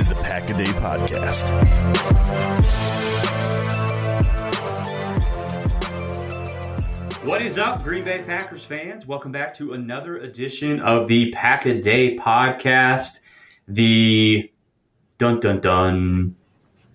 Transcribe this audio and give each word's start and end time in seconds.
is 0.00 0.08
the 0.08 0.14
Pack 0.14 0.48
a 0.48 0.54
Day 0.54 0.64
Podcast. 0.64 1.46
What 7.26 7.42
is 7.42 7.58
up, 7.58 7.84
Green 7.84 8.04
Bay 8.04 8.22
Packers 8.24 8.64
fans? 8.64 9.06
Welcome 9.06 9.30
back 9.30 9.52
to 9.56 9.74
another 9.74 10.16
edition 10.16 10.80
of 10.80 11.06
the 11.06 11.30
Pack 11.32 11.66
a 11.66 11.78
Day 11.78 12.16
podcast. 12.16 13.20
The 13.68 14.50
dun 15.18 15.38
dun 15.40 15.60
dun 15.60 16.34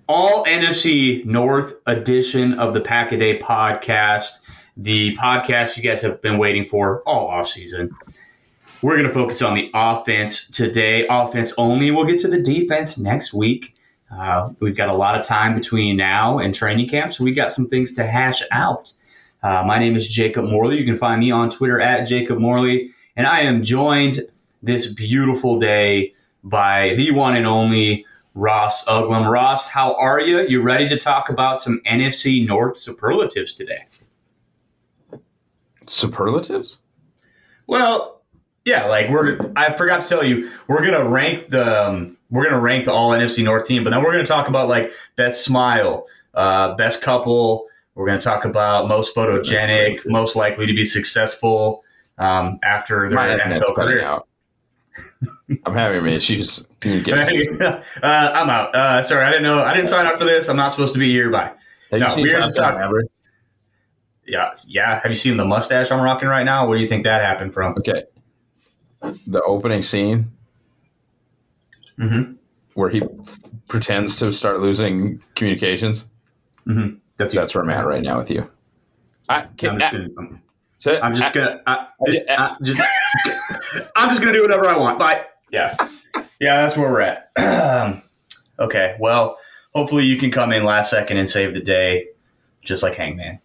all 0.08 0.44
NFC 0.45 1.23
North 1.25 1.75
edition 1.86 2.58
of 2.58 2.73
the 2.73 2.81
Pack 2.81 3.12
a 3.12 3.17
Day 3.17 3.38
podcast. 3.38 4.40
The 4.78 5.16
podcast 5.16 5.78
you 5.78 5.84
guys 5.84 6.02
have 6.02 6.23
been 6.23 6.40
waiting 6.40 6.66
for 6.66 7.03
all 7.03 7.30
offseason. 7.30 7.92
We're 8.86 8.97
going 8.97 9.08
to 9.08 9.14
focus 9.14 9.41
on 9.41 9.55
the 9.55 9.72
offense 9.73 10.47
today, 10.47 11.08
offense 11.09 11.55
only. 11.58 11.89
We'll 11.89 12.05
get 12.05 12.19
to 12.19 12.28
the 12.28 12.39
defense 12.39 13.00
next 13.00 13.33
week. 13.33 13.75
Uh, 14.16 14.52
we've 14.59 14.78
got 14.78 14.89
a 14.89 14.95
lot 14.95 15.19
of 15.19 15.25
time 15.25 15.55
between 15.55 15.97
now 15.97 16.38
and 16.38 16.53
training 16.53 16.88
camp, 16.88 17.11
so 17.11 17.23
we've 17.23 17.36
got 17.36 17.52
some 17.52 17.67
things 17.67 17.95
to 17.95 18.06
hash 18.06 18.44
out. 18.52 18.94
Uh, 19.41 19.63
my 19.66 19.80
name 19.80 19.95
is 19.95 20.08
Jacob 20.08 20.45
Morley. 20.45 20.78
You 20.78 20.86
can 20.86 20.97
find 20.97 21.19
me 21.19 21.31
on 21.31 21.50
Twitter 21.50 21.81
at 21.81 22.03
Jacob 22.03 22.38
Morley, 22.38 22.91
and 23.16 23.25
I 23.25 23.39
am 23.39 23.63
joined 23.63 24.22
this 24.61 24.86
beautiful 24.86 25.58
day 25.58 26.13
by 26.44 26.94
the 26.95 27.09
one 27.09 27.36
and 27.36 27.47
only 27.47 28.06
Ross 28.35 28.85
Uglem. 28.85 29.28
Ross, 29.28 29.67
how 29.67 29.96
are 29.96 30.22
you? 30.22 30.41
You 30.41 30.62
ready 30.62 30.88
to 30.90 30.97
talk 31.00 31.28
about 31.29 31.59
some 31.59 31.81
NFC 31.88 32.46
North 32.46 32.78
superlatives 32.78 33.56
today? 33.56 33.88
Superlatives? 35.88 36.78
Well, 37.66 38.16
yeah, 38.66 38.86
like 38.86 39.09
we're. 39.09 39.40
I 39.56 39.74
forgot 39.76 40.02
to 40.02 40.08
tell 40.08 40.24
you, 40.24 40.50
we're 40.68 40.84
gonna 40.84 41.08
rank 41.08 41.50
the 41.50 41.86
um, 41.88 42.18
we're 42.30 42.44
gonna 42.46 42.59
rank 42.59 42.86
the 42.86 42.92
All 42.92 43.12
NFC 43.12 43.44
North 43.44 43.66
team, 43.66 43.84
but 43.84 43.92
then 43.92 44.03
we're 44.03 44.12
gonna 44.12 44.26
talk 44.26 44.48
about 44.48 44.68
like 44.68 44.92
best 45.16 45.46
smile, 45.46 46.06
uh, 46.34 46.74
best 46.76 47.02
couple. 47.02 47.66
We're 47.94 48.08
gonna 48.08 48.20
talk 48.20 48.44
about 48.44 48.88
most 48.88 49.16
photogenic, 49.16 50.00
most 50.06 50.36
likely 50.36 50.66
to 50.66 50.74
be 50.74 50.84
successful 50.84 51.84
um, 52.24 52.59
after 52.64 53.08
their 53.09 53.16
My 53.16 53.28
NFL 53.30 53.76
career. 53.76 54.03
out. 54.03 54.28
I'm 55.66 55.74
having 55.74 56.02
my 56.03 56.09
issues. 56.09 56.66
Can 56.80 56.94
you 56.94 57.02
get 57.03 57.18
uh, 57.62 57.82
I'm 58.03 58.50
out. 58.50 58.74
Uh, 58.76 59.03
sorry, 59.03 59.24
I 59.24 59.30
didn't 59.30 59.44
know. 59.44 59.64
I 59.64 59.74
didn't 59.74 59.90
sign 59.90 60.06
up 60.08 60.18
for 60.18 60.26
this. 60.26 60.47
I'm 60.50 60.58
not 60.58 60.72
supposed 60.72 60.94
to 60.94 61.00
be 61.00 61.12
here. 61.12 61.30
Bye. 61.30 61.52
Have 61.92 62.00
No, 62.00 62.08
you 62.08 62.12
seen 62.14 62.24
we're 62.24 62.42
just 62.42 62.58
talking- 62.58 62.80
Maverick? 62.80 63.08
Yeah, 64.28 64.53
yeah. 64.68 64.96
Have 65.02 65.12
you 65.12 65.16
seen 65.16 65.38
the 65.38 65.46
mustache 65.46 65.92
I'm 65.92 66.02
rocking 66.02 66.28
right 66.28 66.44
now? 66.44 66.68
Where 66.68 66.78
do 66.78 66.82
you 66.82 66.90
think 66.90 67.03
that 67.03 67.22
happened 67.22 67.53
from? 67.53 67.76
Okay. 67.78 68.03
The 69.27 69.41
opening 69.45 69.81
scene 69.83 70.31
Mm-hmm. 71.97 72.33
where 72.73 72.89
he 72.89 73.01
f- 73.01 73.39
pretends 73.69 74.17
to 74.17 74.31
start 74.33 74.59
losing 74.59 75.21
communications. 75.35 76.07
Mm-hmm. 76.67 76.95
That's 77.17 77.33
you. 77.33 77.39
That's 77.39 77.55
where 77.55 77.63
I'm 77.63 77.69
at 77.69 77.85
right 77.85 78.03
now 78.03 78.17
with 78.17 78.29
you. 78.29 78.49
I 79.29 79.43
I'm 79.43 79.55
can, 79.55 79.79
just 79.79 79.91
gonna. 79.93 80.03
I'm- 80.17 80.41
I, 80.88 80.99
I'm 80.99 81.16
just 81.16 81.33
gonna. 81.33 81.61
I, 81.66 81.88
I- 82.29 82.55
just. 82.61 82.81
I'm 83.95 84.09
just 84.09 84.19
gonna 84.21 84.33
do 84.33 84.41
whatever 84.41 84.67
I 84.67 84.77
want. 84.77 84.99
Bye. 84.99 85.25
Yeah. 85.51 85.75
Yeah, 86.41 86.61
that's 86.61 86.75
where 86.77 86.91
we're 86.91 87.01
at. 87.01 87.31
okay. 88.59 88.97
Well, 88.99 89.37
hopefully 89.73 90.03
you 90.03 90.17
can 90.17 90.31
come 90.31 90.51
in 90.51 90.63
last 90.66 90.89
second 90.91 91.16
and 91.17 91.29
save 91.29 91.53
the 91.53 91.61
day, 91.61 92.07
just 92.61 92.83
like 92.83 92.95
Hangman. 92.95 93.39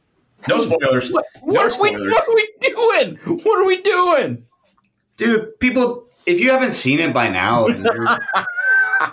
No 0.49 0.59
spoilers. 0.59 1.13
what, 1.13 1.25
No 1.45 1.53
what, 1.53 1.63
are 1.73 1.81
we, 1.81 1.91
spoilers. 1.91 2.11
what 2.13 2.29
are 2.29 2.35
we 2.35 2.53
doing? 2.61 3.17
What 3.45 3.59
are 3.61 3.65
we 3.65 3.81
doing? 3.83 4.45
Dude. 5.21 5.59
People, 5.61 6.07
if 6.27 6.41
you 6.41 6.51
haven't 6.51 6.73
seen 6.73 6.99
it 7.01 7.13
by 7.15 7.29
now, 7.29 7.67
you're- 7.69 8.19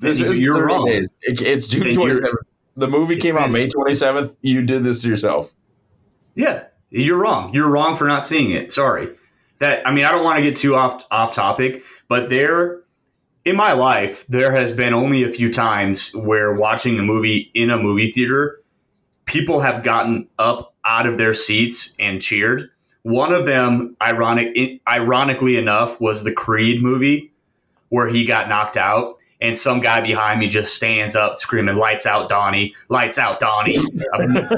This 0.00 0.20
is 0.20 0.38
you're 0.38 0.64
wrong. 0.66 0.86
days. 0.86 1.08
It's 1.22 1.66
June 1.66 1.84
Then 1.92 1.94
27th. 1.96 2.32
The 2.76 2.86
movie 2.86 3.16
came 3.16 3.36
out 3.36 3.50
May 3.50 3.68
27th. 3.68 4.36
You 4.42 4.62
did 4.62 4.84
this 4.84 5.02
to 5.02 5.08
yourself. 5.08 5.52
Yeah, 6.34 6.64
you're 6.90 7.16
wrong. 7.18 7.52
You're 7.52 7.68
wrong 7.68 7.96
for 7.96 8.06
not 8.06 8.24
seeing 8.24 8.52
it. 8.52 8.70
Sorry. 8.72 9.08
That 9.58 9.84
I 9.86 9.92
mean, 9.92 10.04
I 10.04 10.12
don't 10.12 10.22
want 10.22 10.38
to 10.38 10.42
get 10.42 10.56
too 10.56 10.76
off 10.76 11.02
off 11.10 11.34
topic, 11.34 11.82
but 12.08 12.28
there 12.28 12.82
in 13.44 13.56
my 13.56 13.72
life 13.72 14.24
there 14.28 14.52
has 14.52 14.72
been 14.72 14.94
only 14.94 15.24
a 15.24 15.32
few 15.32 15.52
times 15.52 16.14
where 16.14 16.52
watching 16.52 16.96
a 16.98 17.02
movie 17.02 17.50
in 17.54 17.70
a 17.70 17.76
movie 17.76 18.12
theater, 18.12 18.60
people 19.24 19.58
have 19.60 19.82
gotten 19.82 20.28
up 20.38 20.74
out 20.84 21.06
of 21.06 21.18
their 21.18 21.34
seats 21.34 21.94
and 21.98 22.22
cheered. 22.22 22.70
One 23.02 23.32
of 23.32 23.46
them, 23.46 23.96
ironic, 24.02 24.80
ironically 24.88 25.56
enough, 25.56 26.00
was 26.00 26.24
the 26.24 26.32
Creed 26.32 26.82
movie 26.82 27.32
where 27.88 28.08
he 28.08 28.24
got 28.24 28.48
knocked 28.48 28.76
out. 28.76 29.16
And 29.40 29.56
some 29.56 29.80
guy 29.80 30.00
behind 30.00 30.40
me 30.40 30.48
just 30.48 30.74
stands 30.74 31.14
up 31.14 31.38
screaming, 31.38 31.76
"Lights 31.76 32.06
out, 32.06 32.28
Donnie! 32.28 32.74
Lights 32.88 33.18
out, 33.18 33.38
Donnie!" 33.38 33.78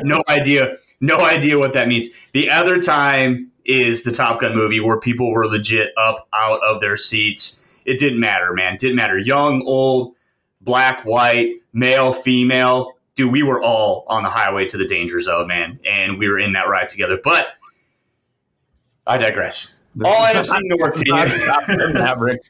No 0.02 0.22
idea, 0.28 0.76
no 1.00 1.20
idea 1.20 1.58
what 1.58 1.74
that 1.74 1.86
means. 1.86 2.08
The 2.32 2.48
other 2.48 2.80
time 2.80 3.50
is 3.66 4.04
the 4.04 4.10
Top 4.10 4.40
Gun 4.40 4.54
movie 4.54 4.80
where 4.80 4.98
people 4.98 5.30
were 5.30 5.46
legit 5.46 5.92
up 5.98 6.26
out 6.32 6.60
of 6.62 6.80
their 6.80 6.96
seats. 6.96 7.80
It 7.84 7.98
didn't 7.98 8.20
matter, 8.20 8.52
man. 8.54 8.74
It 8.74 8.80
didn't 8.80 8.96
matter. 8.96 9.18
Young, 9.18 9.62
old, 9.66 10.14
black, 10.60 11.04
white, 11.04 11.56
male, 11.72 12.12
female. 12.12 12.94
Dude, 13.16 13.32
we 13.32 13.42
were 13.42 13.62
all 13.62 14.04
on 14.08 14.22
the 14.22 14.30
highway 14.30 14.66
to 14.68 14.78
the 14.78 14.86
danger 14.86 15.20
zone, 15.20 15.46
man, 15.46 15.78
and 15.84 16.18
we 16.18 16.28
were 16.28 16.38
in 16.38 16.54
that 16.54 16.68
ride 16.68 16.88
together. 16.88 17.18
But 17.22 17.48
I 19.06 19.18
digress. 19.18 19.80
All 20.04 20.26
NFC 20.26 20.58
North 20.64 21.02
team. 21.02 21.14
Top 21.14 21.66
Gun 21.66 21.94
Maverick 21.94 22.42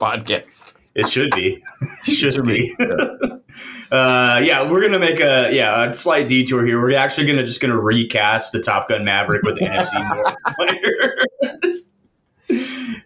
podcast. 0.00 0.74
It 0.94 1.08
should 1.08 1.30
be. 1.30 1.62
It 2.06 2.12
should 2.12 2.44
be. 2.44 2.74
Uh, 3.90 4.40
yeah, 4.42 4.66
we're 4.66 4.80
gonna 4.80 4.98
make 4.98 5.20
a 5.20 5.50
yeah 5.52 5.90
a 5.90 5.92
slight 5.92 6.26
detour 6.26 6.64
here. 6.64 6.80
We're 6.80 6.96
actually 6.96 7.26
gonna 7.26 7.44
just 7.44 7.60
gonna 7.60 7.78
recast 7.78 8.50
the 8.52 8.60
Top 8.60 8.88
Gun 8.88 9.04
Maverick 9.04 9.42
with 9.42 9.58
the 9.58 9.66
NFC 9.66 10.16
North 10.16 10.36
players. 10.56 11.90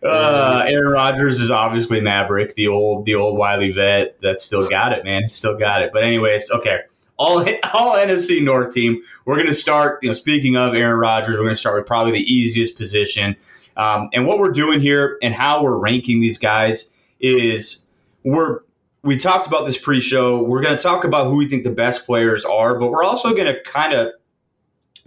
Uh, 0.04 0.64
Aaron 0.69 0.92
Rodgers 0.92 1.40
is 1.40 1.50
obviously 1.50 2.00
Maverick, 2.00 2.54
the 2.54 2.69
old 2.69 3.04
the 3.04 3.16
old 3.16 3.37
wily 3.37 3.72
vet 3.72 4.20
that 4.22 4.38
still 4.38 4.69
got 4.69 4.92
it, 4.92 5.04
man, 5.04 5.28
still 5.28 5.58
got 5.58 5.82
it. 5.82 5.90
But 5.92 6.04
anyways, 6.04 6.52
okay, 6.52 6.82
all 7.16 7.40
all 7.72 7.96
NFC 7.96 8.42
North 8.42 8.74
team. 8.74 9.02
We're 9.24 9.36
gonna 9.36 9.54
start. 9.54 10.00
You 10.02 10.10
know, 10.10 10.14
speaking 10.14 10.56
of 10.56 10.74
Aaron 10.74 10.98
Rodgers, 10.98 11.36
we're 11.36 11.44
gonna 11.44 11.54
start 11.54 11.76
with 11.76 11.86
probably 11.86 12.12
the 12.12 12.32
easiest 12.32 12.76
position. 12.76 13.36
Um, 13.76 14.08
and 14.12 14.26
what 14.26 14.38
we're 14.38 14.52
doing 14.52 14.80
here 14.80 15.18
and 15.22 15.34
how 15.34 15.62
we're 15.62 15.76
ranking 15.76 16.20
these 16.20 16.38
guys 16.38 16.88
is 17.20 17.86
we're 18.24 18.60
we 19.06 19.16
talked 19.16 19.46
about 19.46 19.66
this 19.66 19.78
pre-show. 19.78 20.42
We're 20.42 20.62
going 20.62 20.76
to 20.76 20.82
talk 20.82 21.04
about 21.04 21.26
who 21.26 21.36
we 21.36 21.48
think 21.48 21.62
the 21.62 21.70
best 21.70 22.04
players 22.04 22.44
are, 22.44 22.76
but 22.76 22.90
we're 22.90 23.04
also 23.04 23.32
going 23.34 23.46
to 23.46 23.62
kind 23.62 23.92
of 23.92 24.08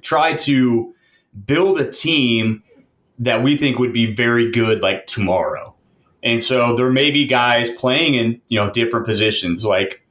try 0.01 0.35
to 0.35 0.94
build 1.45 1.81
a 1.81 1.91
team 1.91 2.63
that 3.19 3.44
we 3.44 3.57
think 3.57 3.77
would 3.77 3.91
be 3.91 4.13
very 4.13 4.51
good 4.51 4.79
like 4.79 5.06
tomorrow. 5.06 5.75
And 6.23 6.41
so 6.41 6.77
there 6.77 6.89
may 6.89 7.11
be 7.11 7.25
guys 7.25 7.73
playing 7.73 8.13
in, 8.13 8.41
you 8.47 8.57
know, 8.57 8.71
different 8.71 9.06
positions 9.06 9.65
like 9.65 10.01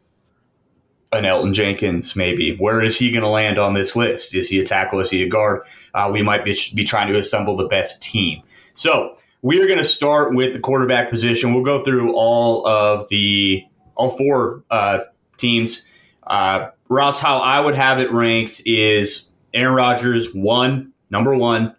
an 1.12 1.25
Elgton 1.25 1.55
Jenkins, 1.55 2.14
maybe. 2.14 2.56
Where 2.56 2.82
is 2.82 2.99
he 2.99 3.10
going 3.10 3.25
to 3.25 3.31
land 3.31 3.58
on 3.58 3.75
this 3.75 3.96
list? 3.96 4.34
Is 4.34 4.49
he 4.49 4.60
a 4.60 4.64
tackle? 4.64 5.00
Is 5.00 5.10
he 5.10 5.22
a 5.22 5.28
guard? 5.28 5.62
Uh, 5.94 6.10
we 6.12 6.22
might 6.22 6.44
be, 6.44 6.56
be 6.75 6.84
trying 6.84 7.12
to 7.12 7.19
assemble 7.19 7.56
the 7.56 7.66
best 7.66 8.02
team. 8.02 8.43
So 8.75 9.16
we 9.43 9.60
are 9.62 9.66
going 9.66 9.78
to 9.78 9.84
start 9.84 10.34
with 10.34 10.52
the 10.52 10.60
quarterback 10.60 11.10
position. 11.10 11.55
We'll 11.55 11.64
go 11.64 11.82
through 11.82 12.14
all 12.14 12.66
of 12.66 13.08
the 13.08 13.64
all 13.94 14.10
four 14.16 14.62
uh, 14.70 15.00
teams. 15.37 15.84
Uh, 16.26 16.69
Ross, 16.88 17.20
how 17.20 17.38
I 17.38 17.60
would 17.60 17.75
have 17.75 17.99
it 17.99 18.12
ranked 18.12 18.62
is 18.64 19.28
Aaron 19.55 19.75
Rodgers 19.75 20.34
one, 20.34 20.93
number 21.10 21.37
one, 21.37 21.75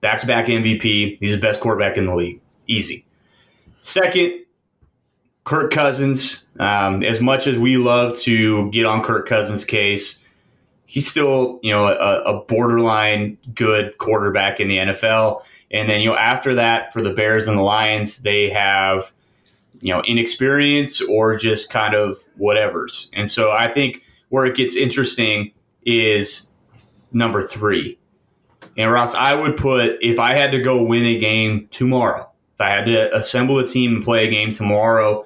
back 0.00 0.20
to 0.20 0.26
back 0.26 0.46
MVP. 0.46 1.18
He's 1.20 1.32
the 1.32 1.40
best 1.40 1.60
quarterback 1.60 1.96
in 1.96 2.06
the 2.06 2.14
league, 2.14 2.40
easy. 2.66 3.06
Second, 3.82 4.44
Kirk 5.44 5.72
Cousins. 5.72 6.44
Um, 6.58 7.02
as 7.02 7.20
much 7.20 7.46
as 7.46 7.58
we 7.58 7.76
love 7.76 8.16
to 8.20 8.70
get 8.70 8.86
on 8.86 9.02
Kirk 9.02 9.28
Cousins' 9.28 9.64
case, 9.64 10.22
he's 10.86 11.08
still 11.08 11.58
you 11.62 11.72
know 11.72 11.86
a, 11.86 12.22
a 12.22 12.44
borderline 12.44 13.38
good 13.54 13.96
quarterback 13.98 14.60
in 14.60 14.68
the 14.68 14.76
NFL. 14.76 15.42
And 15.72 15.88
then, 15.88 16.00
you 16.00 16.10
know, 16.10 16.16
after 16.16 16.54
that, 16.56 16.92
for 16.92 17.02
the 17.02 17.12
Bears 17.12 17.46
and 17.46 17.56
the 17.56 17.62
Lions, 17.62 18.18
they 18.18 18.50
have, 18.50 19.12
you 19.80 19.92
know, 19.92 20.02
inexperience 20.02 21.00
or 21.00 21.36
just 21.36 21.70
kind 21.70 21.94
of 21.94 22.16
whatever's. 22.36 23.10
And 23.14 23.30
so 23.30 23.50
I 23.50 23.72
think 23.72 24.02
where 24.28 24.44
it 24.44 24.54
gets 24.54 24.76
interesting 24.76 25.52
is 25.84 26.52
number 27.10 27.42
three. 27.42 27.98
And 28.76 28.90
Ross, 28.90 29.14
I 29.14 29.34
would 29.34 29.56
put, 29.56 29.96
if 30.02 30.18
I 30.18 30.36
had 30.36 30.52
to 30.52 30.62
go 30.62 30.82
win 30.82 31.04
a 31.04 31.18
game 31.18 31.68
tomorrow, 31.70 32.30
if 32.54 32.60
I 32.60 32.70
had 32.70 32.84
to 32.84 33.16
assemble 33.16 33.58
a 33.58 33.66
team 33.66 33.96
and 33.96 34.04
play 34.04 34.26
a 34.26 34.30
game 34.30 34.52
tomorrow, 34.52 35.24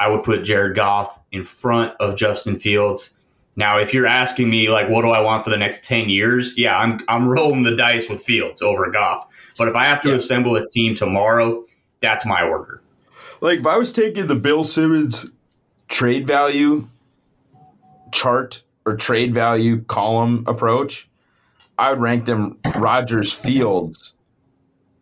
I 0.00 0.08
would 0.08 0.22
put 0.22 0.44
Jared 0.44 0.76
Goff 0.76 1.18
in 1.32 1.42
front 1.42 1.94
of 2.00 2.16
Justin 2.16 2.56
Fields 2.56 3.18
now, 3.58 3.76
if 3.76 3.92
you're 3.92 4.06
asking 4.06 4.48
me 4.48 4.70
like, 4.70 4.88
what 4.88 5.02
do 5.02 5.10
I 5.10 5.18
want 5.18 5.42
for 5.42 5.50
the 5.50 5.56
next 5.56 5.84
ten 5.84 6.08
years? 6.08 6.56
Yeah, 6.56 6.78
I'm 6.78 7.00
I'm 7.08 7.26
rolling 7.26 7.64
the 7.64 7.74
dice 7.74 8.08
with 8.08 8.22
Fields 8.22 8.62
over 8.62 8.88
Goff. 8.88 9.26
But 9.58 9.66
if 9.66 9.74
I 9.74 9.84
have 9.84 10.00
to 10.02 10.10
yeah. 10.10 10.14
assemble 10.14 10.54
a 10.54 10.66
team 10.68 10.94
tomorrow, 10.94 11.64
that's 12.00 12.24
my 12.24 12.42
order. 12.42 12.80
Like 13.40 13.58
if 13.58 13.66
I 13.66 13.76
was 13.76 13.90
taking 13.90 14.28
the 14.28 14.36
Bill 14.36 14.62
Simmons 14.62 15.26
trade 15.88 16.24
value 16.24 16.88
chart 18.12 18.62
or 18.86 18.94
trade 18.94 19.34
value 19.34 19.82
column 19.82 20.44
approach, 20.46 21.10
I 21.76 21.90
would 21.90 22.00
rank 22.00 22.26
them 22.26 22.58
Rodgers 22.76 23.32
Fields, 23.32 24.14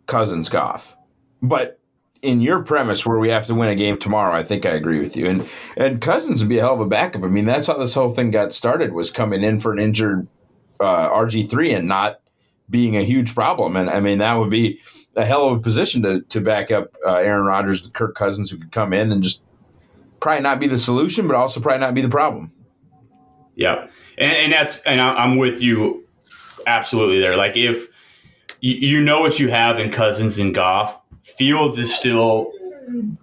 Cousins, 0.06 0.48
Goff. 0.48 0.96
But 1.42 1.78
in 2.26 2.40
your 2.40 2.62
premise 2.62 3.06
where 3.06 3.18
we 3.18 3.28
have 3.28 3.46
to 3.46 3.54
win 3.54 3.68
a 3.68 3.74
game 3.74 3.98
tomorrow, 3.98 4.34
I 4.34 4.42
think 4.42 4.66
I 4.66 4.70
agree 4.70 4.98
with 4.98 5.16
you. 5.16 5.28
And 5.28 5.48
and 5.76 6.00
Cousins 6.00 6.42
would 6.42 6.48
be 6.48 6.58
a 6.58 6.62
hell 6.62 6.74
of 6.74 6.80
a 6.80 6.86
backup. 6.86 7.22
I 7.22 7.28
mean, 7.28 7.46
that's 7.46 7.68
how 7.68 7.78
this 7.78 7.94
whole 7.94 8.12
thing 8.12 8.30
got 8.30 8.52
started 8.52 8.92
was 8.92 9.10
coming 9.10 9.42
in 9.42 9.60
for 9.60 9.72
an 9.72 9.78
injured 9.78 10.26
uh, 10.80 11.08
RG 11.10 11.48
three 11.48 11.72
and 11.72 11.86
not 11.86 12.20
being 12.68 12.96
a 12.96 13.02
huge 13.02 13.34
problem. 13.34 13.76
And 13.76 13.88
I 13.88 14.00
mean, 14.00 14.18
that 14.18 14.34
would 14.34 14.50
be 14.50 14.80
a 15.14 15.24
hell 15.24 15.46
of 15.46 15.58
a 15.58 15.60
position 15.60 16.02
to 16.02 16.22
to 16.22 16.40
back 16.40 16.70
up 16.70 16.94
uh, 17.06 17.14
Aaron 17.14 17.46
Rodgers 17.46 17.82
with 17.82 17.92
Kirk 17.92 18.14
Cousins, 18.14 18.50
who 18.50 18.58
could 18.58 18.72
come 18.72 18.92
in 18.92 19.12
and 19.12 19.22
just 19.22 19.42
probably 20.20 20.42
not 20.42 20.58
be 20.58 20.66
the 20.66 20.78
solution, 20.78 21.26
but 21.26 21.36
also 21.36 21.60
probably 21.60 21.80
not 21.80 21.94
be 21.94 22.02
the 22.02 22.08
problem. 22.08 22.50
Yeah, 23.54 23.88
and, 24.18 24.32
and 24.32 24.52
that's 24.52 24.80
and 24.82 25.00
I'm 25.00 25.36
with 25.36 25.62
you 25.62 26.06
absolutely 26.66 27.20
there. 27.20 27.36
Like 27.36 27.56
if 27.56 27.88
you 28.60 29.02
know 29.02 29.20
what 29.20 29.38
you 29.38 29.48
have 29.50 29.78
in 29.78 29.92
Cousins 29.92 30.38
and 30.38 30.54
Goff 30.54 31.00
Fields 31.26 31.78
is 31.78 31.94
still 31.94 32.52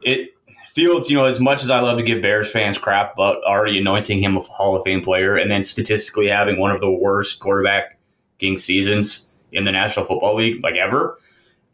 it. 0.01 0.29
Fields, 0.67 1.07
you 1.07 1.15
know, 1.15 1.25
as 1.25 1.39
much 1.39 1.61
as 1.61 1.69
I 1.69 1.79
love 1.81 1.99
to 1.99 2.03
give 2.03 2.23
Bears 2.23 2.51
fans 2.51 2.79
crap 2.79 3.13
about 3.13 3.43
already 3.43 3.77
anointing 3.77 4.23
him 4.23 4.35
a 4.37 4.39
Hall 4.39 4.75
of 4.75 4.83
Fame 4.83 5.01
player 5.01 5.35
and 5.37 5.51
then 5.51 5.61
statistically 5.61 6.27
having 6.27 6.59
one 6.59 6.71
of 6.71 6.81
the 6.81 6.89
worst 6.89 7.39
quarterbacking 7.39 8.59
seasons 8.59 9.31
in 9.51 9.65
the 9.65 9.71
National 9.71 10.03
Football 10.03 10.37
League, 10.37 10.63
like 10.63 10.73
ever, 10.73 11.19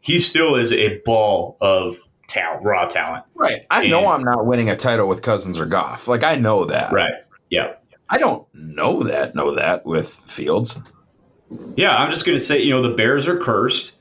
he 0.00 0.18
still 0.20 0.54
is 0.54 0.70
a 0.70 0.98
ball 0.98 1.56
of 1.62 1.96
talent, 2.28 2.62
raw 2.62 2.84
talent. 2.84 3.24
Right. 3.34 3.62
I 3.70 3.82
and, 3.82 3.90
know 3.90 4.06
I'm 4.06 4.22
not 4.22 4.44
winning 4.44 4.68
a 4.68 4.76
title 4.76 5.08
with 5.08 5.22
Cousins 5.22 5.58
or 5.58 5.64
Goff. 5.64 6.06
Like 6.06 6.22
I 6.22 6.34
know 6.36 6.66
that. 6.66 6.92
Right. 6.92 7.14
Yeah. 7.48 7.76
I 8.10 8.18
don't 8.18 8.46
know 8.52 9.02
that. 9.04 9.34
Know 9.34 9.54
that 9.54 9.86
with 9.86 10.10
Fields. 10.10 10.76
Yeah, 11.74 11.96
I'm 11.96 12.10
just 12.10 12.26
going 12.26 12.38
to 12.38 12.44
say, 12.44 12.60
you 12.60 12.70
know, 12.70 12.82
the 12.82 12.94
Bears 12.94 13.26
are 13.26 13.38
cursed 13.38 13.96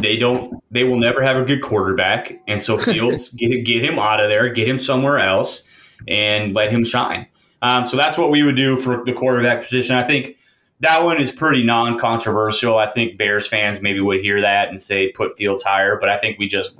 they 0.00 0.16
don't 0.16 0.62
they 0.70 0.84
will 0.84 0.98
never 0.98 1.22
have 1.22 1.36
a 1.36 1.44
good 1.44 1.62
quarterback. 1.62 2.40
And 2.46 2.62
so 2.62 2.78
fields 2.78 3.30
get, 3.30 3.64
get 3.64 3.84
him 3.84 3.98
out 3.98 4.20
of 4.20 4.28
there 4.28 4.48
get 4.52 4.68
him 4.68 4.78
somewhere 4.78 5.18
else 5.18 5.66
and 6.06 6.54
let 6.54 6.70
him 6.70 6.84
shine. 6.84 7.26
Um, 7.62 7.84
so 7.84 7.96
that's 7.96 8.18
what 8.18 8.30
we 8.30 8.42
would 8.42 8.56
do 8.56 8.76
for 8.76 9.04
the 9.04 9.12
quarterback 9.12 9.62
position. 9.62 9.96
I 9.96 10.06
think 10.06 10.36
that 10.80 11.02
one 11.02 11.20
is 11.20 11.32
pretty 11.32 11.64
non-controversial. 11.64 12.76
I 12.76 12.92
think 12.92 13.16
bears 13.16 13.48
fans 13.48 13.80
maybe 13.80 14.00
would 14.00 14.20
hear 14.20 14.42
that 14.42 14.68
and 14.68 14.80
say 14.80 15.10
put 15.12 15.36
fields 15.36 15.62
higher. 15.62 15.98
But 15.98 16.10
i 16.10 16.18
think 16.18 16.38
we 16.38 16.48
just 16.48 16.78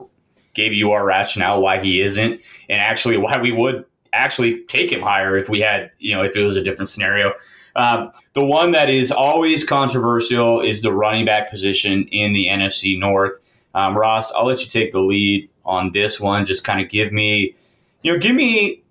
gave 0.54 0.72
you 0.72 0.92
our 0.92 1.04
rationale 1.04 1.60
why 1.60 1.82
he 1.82 2.00
isn't. 2.00 2.40
And 2.68 2.80
actually 2.80 3.16
why 3.16 3.40
we 3.40 3.52
would 3.52 3.84
actually 4.12 4.64
take 4.64 4.90
him 4.90 5.02
higher 5.02 5.36
if 5.36 5.48
we 5.48 5.60
had 5.60 5.90
you 5.98 6.14
know 6.14 6.22
if 6.22 6.34
it 6.34 6.42
was 6.42 6.56
a 6.56 6.62
different 6.62 6.88
scenario 6.88 7.32
um, 7.76 8.10
the 8.32 8.44
one 8.44 8.72
that 8.72 8.88
is 8.88 9.12
always 9.12 9.62
controversial 9.62 10.62
is 10.62 10.80
the 10.80 10.92
running 10.92 11.26
back 11.26 11.50
position 11.50 12.08
in 12.08 12.32
the 12.32 12.46
NFC 12.46 12.98
North. 12.98 13.38
Um, 13.74 13.96
Ross, 13.96 14.32
I'll 14.32 14.46
let 14.46 14.60
you 14.60 14.66
take 14.66 14.92
the 14.92 15.00
lead 15.00 15.50
on 15.64 15.92
this 15.92 16.18
one. 16.18 16.46
Just 16.46 16.64
kind 16.64 16.80
of 16.80 16.88
give 16.88 17.12
me, 17.12 17.54
you 18.02 18.12
know, 18.12 18.18
give 18.18 18.34
me. 18.34 18.82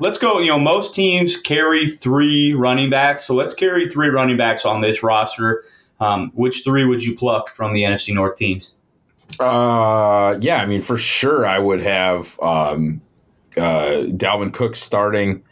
Let's 0.00 0.16
go. 0.16 0.38
You 0.38 0.46
know, 0.46 0.58
most 0.58 0.94
teams 0.94 1.36
carry 1.36 1.86
three 1.86 2.54
running 2.54 2.88
backs, 2.88 3.26
so 3.26 3.34
let's 3.34 3.52
carry 3.52 3.90
three 3.90 4.08
running 4.08 4.38
backs 4.38 4.64
on 4.64 4.80
this 4.80 5.02
roster. 5.02 5.62
Um, 6.00 6.30
which 6.34 6.64
three 6.64 6.86
would 6.86 7.02
you 7.02 7.14
pluck 7.14 7.50
from 7.50 7.74
the 7.74 7.82
NFC 7.82 8.14
North 8.14 8.36
teams? 8.36 8.72
Uh, 9.38 10.38
yeah, 10.40 10.62
I 10.62 10.66
mean, 10.66 10.80
for 10.80 10.96
sure, 10.96 11.44
I 11.44 11.58
would 11.58 11.82
have 11.82 12.40
um, 12.40 13.02
uh, 13.58 14.06
Dalvin 14.06 14.54
Cook 14.54 14.74
starting 14.74 15.42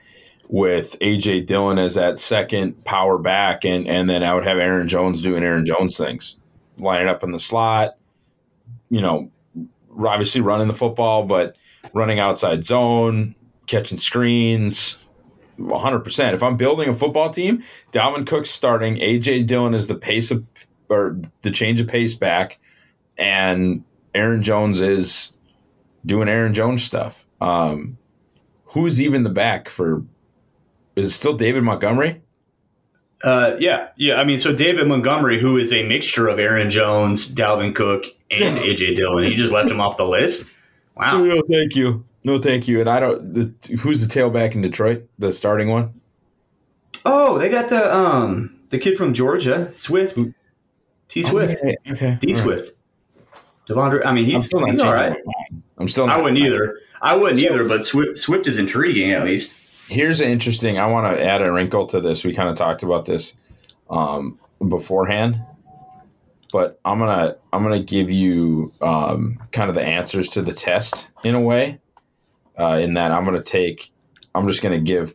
with 0.49 0.99
AJ 1.01 1.47
Dillon 1.47 1.79
as 1.79 1.95
that 1.95 2.19
second 2.19 2.85
power 2.85 3.19
back, 3.19 3.65
and 3.65 3.87
and 3.87 4.09
then 4.09 4.23
I 4.23 4.35
would 4.35 4.47
have 4.47 4.59
Aaron 4.59 4.89
Jones 4.89 5.23
doing 5.23 5.43
Aaron 5.43 5.67
Jones 5.67 5.97
things, 5.97 6.37
lining 6.79 7.09
up 7.09 7.23
in 7.23 7.33
the 7.33 7.39
slot, 7.39 7.97
you 8.91 9.01
know, 9.01 9.31
obviously 9.99 10.41
running 10.41 10.69
the 10.69 10.75
football, 10.75 11.25
but 11.25 11.57
running 11.93 12.19
outside 12.19 12.65
zone, 12.65 13.35
catching 13.67 13.99
screens. 13.99 14.99
100%. 15.59 16.35
If 16.35 16.43
I'm 16.43 16.59
building 16.59 16.91
a 16.91 16.95
football 16.95 17.31
team, 17.31 17.63
Dalvin 17.91 18.27
Cook's 18.27 18.51
starting, 18.51 18.97
AJ 18.97 19.47
Dillon 19.47 19.73
is 19.73 19.87
the 19.87 19.95
pace 19.95 20.31
of 20.31 20.45
or 20.91 21.19
the 21.41 21.51
change 21.51 21.81
of 21.81 21.89
pace 21.89 22.15
back, 22.15 22.59
and 23.19 23.83
Aaron 24.15 24.43
Jones 24.43 24.81
is 24.81 25.33
doing 26.05 26.29
Aaron 26.29 26.55
Jones 26.55 26.85
stuff. 26.85 27.27
Um, 27.41 27.99
who's 28.65 29.01
even 29.01 29.23
the 29.23 29.31
back 29.31 29.69
for 29.69 30.05
is 30.97 31.09
it 31.09 31.11
still 31.11 31.35
David 31.35 31.63
Montgomery? 31.63 32.23
Uh, 33.23 33.57
yeah, 33.59 33.89
yeah. 33.97 34.17
I 34.17 34.25
mean, 34.25 34.39
so 34.39 34.55
David 34.55 34.89
Montgomery, 34.89 35.41
who 35.41 35.57
is 35.57 35.73
a 35.73 35.87
mixture 35.87 36.29
of 36.29 36.39
Aaron 36.39 36.69
Jones, 36.69 37.29
Dalvin 37.29 37.75
Cook, 37.75 38.07
and 38.31 38.59
AJ 38.59 38.97
Dillon, 38.97 39.25
he 39.25 39.35
just 39.35 39.53
left 39.53 39.71
him 39.71 39.81
off 39.81 39.97
the 39.97 40.07
list. 40.07 40.49
Wow. 40.97 41.23
No, 41.23 41.43
thank 41.51 41.77
you. 41.77 42.05
No, 42.25 42.39
thank 42.39 42.67
you. 42.67 42.81
And 42.81 42.89
I 42.89 43.01
don't. 43.01 43.35
The, 43.35 43.77
who's 43.79 44.07
the 44.07 44.13
tailback 44.13 44.55
in 44.55 44.63
Detroit? 44.63 45.09
The 45.19 45.31
starting 45.31 45.69
one. 45.69 46.01
Oh, 47.05 47.39
they 47.39 47.49
got 47.49 47.69
the 47.69 47.95
um 47.95 48.59
the 48.71 48.79
kid 48.79 48.97
from 48.97 49.13
Georgia, 49.13 49.71
Swift, 49.75 50.19
T 51.09 51.23
Swift, 51.23 51.61
okay, 51.63 51.77
okay. 51.89 52.19
D 52.21 52.35
Swift, 52.35 52.71
right. 53.25 53.41
Devondre. 53.69 54.05
I 54.05 54.13
mean, 54.13 54.25
he's, 54.25 54.47
still 54.47 54.65
he's 54.67 54.81
all 54.81 54.93
right. 54.93 55.17
I'm 55.79 55.89
still. 55.89 56.09
I 56.11 56.17
wouldn't 56.17 56.39
either. 56.39 56.79
I 57.01 57.15
wouldn't 57.15 57.41
either. 57.41 57.67
But 57.67 57.85
Swift, 57.85 58.19
Swift 58.19 58.47
is 58.47 58.59
intriguing 58.59 59.13
at 59.13 59.25
least 59.25 59.57
here's 59.89 60.21
an 60.21 60.29
interesting. 60.29 60.79
I 60.79 60.87
want 60.87 61.17
to 61.17 61.25
add 61.25 61.43
a 61.43 61.53
wrinkle 61.53 61.87
to 61.87 62.01
this. 62.01 62.25
We 62.25 62.35
kind 62.35 62.49
of 62.49 62.57
talked 62.57 62.83
about 62.83 63.05
this 63.05 63.35
um, 63.91 64.39
beforehand, 64.69 65.41
but 66.53 66.81
I'm 66.85 66.99
gonna 66.99 67.37
I'm 67.53 67.63
gonna 67.63 67.83
give 67.83 68.11
you 68.11 68.73
um, 68.81 69.39
kind 69.53 69.69
of 69.69 69.75
the 69.75 69.83
answers 69.83 70.29
to 70.31 70.43
the 70.43 70.53
test 70.53 71.11
in 71.25 71.35
a 71.35 71.41
way. 71.41 71.81
Uh, 72.59 72.79
in 72.81 72.95
that 72.95 73.13
I'm 73.13 73.25
gonna 73.25 73.43
take. 73.43 73.93
I'm 74.35 74.49
just 74.49 74.63
gonna 74.63 74.81
give 74.81 75.15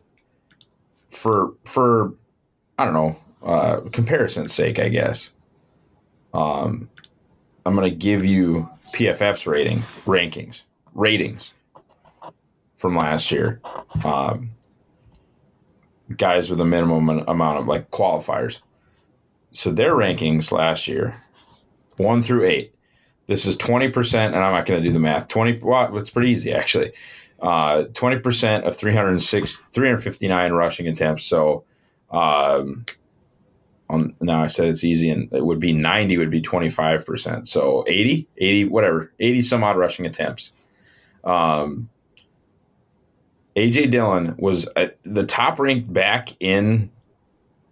for 1.10 1.54
for 1.64 2.14
I 2.78 2.84
don't 2.84 2.94
know 2.94 3.16
uh, 3.44 3.80
comparison's 3.92 4.52
sake, 4.52 4.78
I 4.78 4.88
guess. 4.88 5.32
Um, 6.32 6.88
I'm 7.66 7.74
gonna 7.74 7.90
give 7.90 8.24
you 8.24 8.68
PFF's 8.94 9.46
rating 9.46 9.78
rankings 10.06 10.64
ratings 10.94 11.54
from 12.76 12.96
last 12.96 13.30
year. 13.30 13.60
Um, 14.04 14.50
guys 16.16 16.50
with 16.50 16.60
a 16.60 16.64
minimum 16.64 17.08
amount 17.26 17.58
of 17.58 17.66
like 17.66 17.90
qualifiers. 17.90 18.60
so 19.52 19.70
their 19.70 19.94
rankings 19.94 20.52
last 20.52 20.88
year, 20.88 21.16
one 21.96 22.22
through 22.22 22.44
eight. 22.44 22.74
This 23.26 23.46
is 23.46 23.56
20%, 23.56 24.14
and 24.14 24.34
I'm 24.34 24.52
not 24.52 24.66
going 24.66 24.82
to 24.82 24.86
do 24.86 24.92
the 24.92 24.98
math. 24.98 25.28
20, 25.28 25.60
well, 25.62 25.96
it's 25.96 26.10
pretty 26.10 26.30
easy 26.30 26.52
actually. 26.52 26.92
Uh, 27.40 27.84
20% 27.92 28.62
of 28.62 28.76
306, 28.76 29.56
359 29.56 30.52
rushing 30.52 30.86
attempts. 30.86 31.24
So, 31.24 31.64
um, 32.10 32.84
on, 33.88 34.14
now 34.20 34.42
I 34.42 34.46
said 34.46 34.68
it's 34.68 34.84
easy, 34.84 35.10
and 35.10 35.32
it 35.32 35.44
would 35.44 35.60
be 35.60 35.72
90 35.72 36.18
would 36.18 36.30
be 36.30 36.40
25%. 36.40 37.46
So 37.46 37.84
80, 37.86 38.28
80, 38.38 38.64
whatever, 38.66 39.12
80 39.18 39.42
some 39.42 39.64
odd 39.64 39.76
rushing 39.76 40.06
attempts. 40.06 40.52
Um, 41.24 41.90
AJ 43.56 43.90
Dillon 43.90 44.34
was 44.38 44.66
at 44.76 44.98
the 45.04 45.24
top 45.24 45.58
ranked 45.58 45.92
back 45.92 46.30
in 46.40 46.90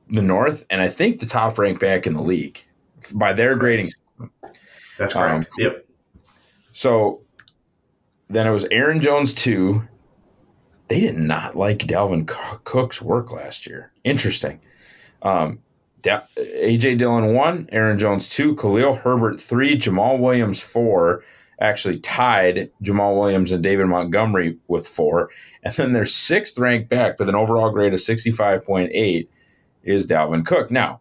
the 0.08 0.22
North, 0.22 0.66
and 0.70 0.80
I 0.80 0.88
think 0.88 1.20
the 1.20 1.26
top 1.26 1.58
ranked 1.58 1.80
back 1.80 2.06
in 2.06 2.12
the 2.12 2.22
league 2.22 2.62
by 3.14 3.32
their 3.32 3.56
grading. 3.56 3.90
That's 4.99 5.12
correct. 5.12 5.46
Um, 5.46 5.52
yep. 5.58 5.87
So 6.72 7.22
then 8.28 8.46
it 8.46 8.50
was 8.50 8.64
Aaron 8.70 9.00
Jones 9.00 9.32
two. 9.32 9.82
They 10.88 11.00
did 11.00 11.16
not 11.16 11.56
like 11.56 11.78
Dalvin 11.78 12.26
Cook's 12.64 13.00
work 13.00 13.32
last 13.32 13.66
year. 13.66 13.92
Interesting. 14.04 14.60
Um, 15.22 15.60
AJ 16.02 16.99
Dillon 16.99 17.34
one, 17.34 17.68
Aaron 17.72 17.99
Jones 17.99 18.28
two, 18.28 18.56
Khalil 18.56 18.94
Herbert 18.94 19.40
three, 19.40 19.76
Jamaal 19.76 20.18
Williams 20.18 20.60
four, 20.60 21.22
actually 21.61 21.99
tied 21.99 22.71
Jamaal 22.83 23.19
Williams 23.19 23.52
and 23.52 23.62
David 23.62 23.87
Montgomery 23.87 24.57
with 24.69 24.88
four. 24.88 25.31
And 25.62 25.75
then 25.75 25.93
their 25.93 26.07
sixth 26.07 26.59
ranked 26.59 26.88
back 26.88 27.19
with 27.19 27.29
an 27.29 27.35
overall 27.35 27.71
grade 27.71 27.93
of 27.93 28.00
65.8 28.00 29.29
is 29.83 30.07
Dalvin 30.07 30.47
Cook. 30.47 30.71
Now, 30.71 31.00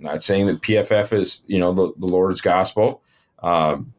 I'm 0.00 0.06
not 0.06 0.22
saying 0.24 0.46
that 0.46 0.60
PFF 0.60 1.12
is, 1.12 1.42
you 1.46 1.60
know, 1.60 1.72
the, 1.72 1.92
the 1.98 2.06
Lord's 2.06 2.40
gospel. 2.40 3.00
Um, 3.42 3.94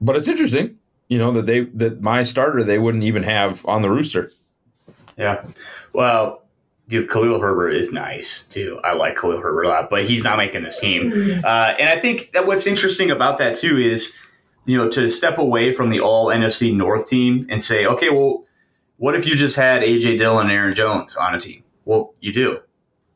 but 0.00 0.16
it's 0.16 0.28
interesting, 0.28 0.76
you 1.08 1.16
know, 1.16 1.32
that 1.32 1.46
they 1.46 1.60
that 1.60 2.02
my 2.02 2.22
starter 2.22 2.62
they 2.62 2.78
wouldn't 2.78 3.04
even 3.04 3.22
have 3.22 3.64
on 3.66 3.80
the 3.82 3.90
rooster. 3.90 4.30
Yeah. 5.16 5.46
Well, 5.94 6.42
dude, 6.88 7.08
Khalil 7.08 7.40
Herbert 7.40 7.70
is 7.70 7.92
nice 7.92 8.44
too. 8.46 8.80
I 8.84 8.92
like 8.92 9.16
Khalil 9.16 9.40
Herbert 9.40 9.64
a 9.64 9.68
lot, 9.68 9.90
but 9.90 10.04
he's 10.04 10.24
not 10.24 10.36
making 10.36 10.62
this 10.62 10.78
team. 10.78 11.12
Uh, 11.42 11.74
and 11.78 11.88
I 11.88 11.98
think 11.98 12.32
that 12.32 12.46
what's 12.46 12.66
interesting 12.66 13.10
about 13.10 13.38
that 13.38 13.56
too 13.56 13.78
is 13.78 14.12
you 14.66 14.76
know, 14.76 14.88
to 14.90 15.10
step 15.10 15.38
away 15.38 15.72
from 15.72 15.90
the 15.90 16.00
all 16.00 16.26
NFC 16.26 16.74
North 16.74 17.08
team 17.08 17.46
and 17.48 17.62
say, 17.62 17.86
okay, 17.86 18.10
well, 18.10 18.44
what 18.98 19.14
if 19.14 19.26
you 19.26 19.36
just 19.36 19.56
had 19.56 19.82
AJ 19.82 20.18
Dillon 20.18 20.46
and 20.46 20.52
Aaron 20.52 20.74
Jones 20.74 21.14
on 21.16 21.34
a 21.34 21.40
team? 21.40 21.62
Well, 21.84 22.14
you 22.20 22.32
do. 22.32 22.60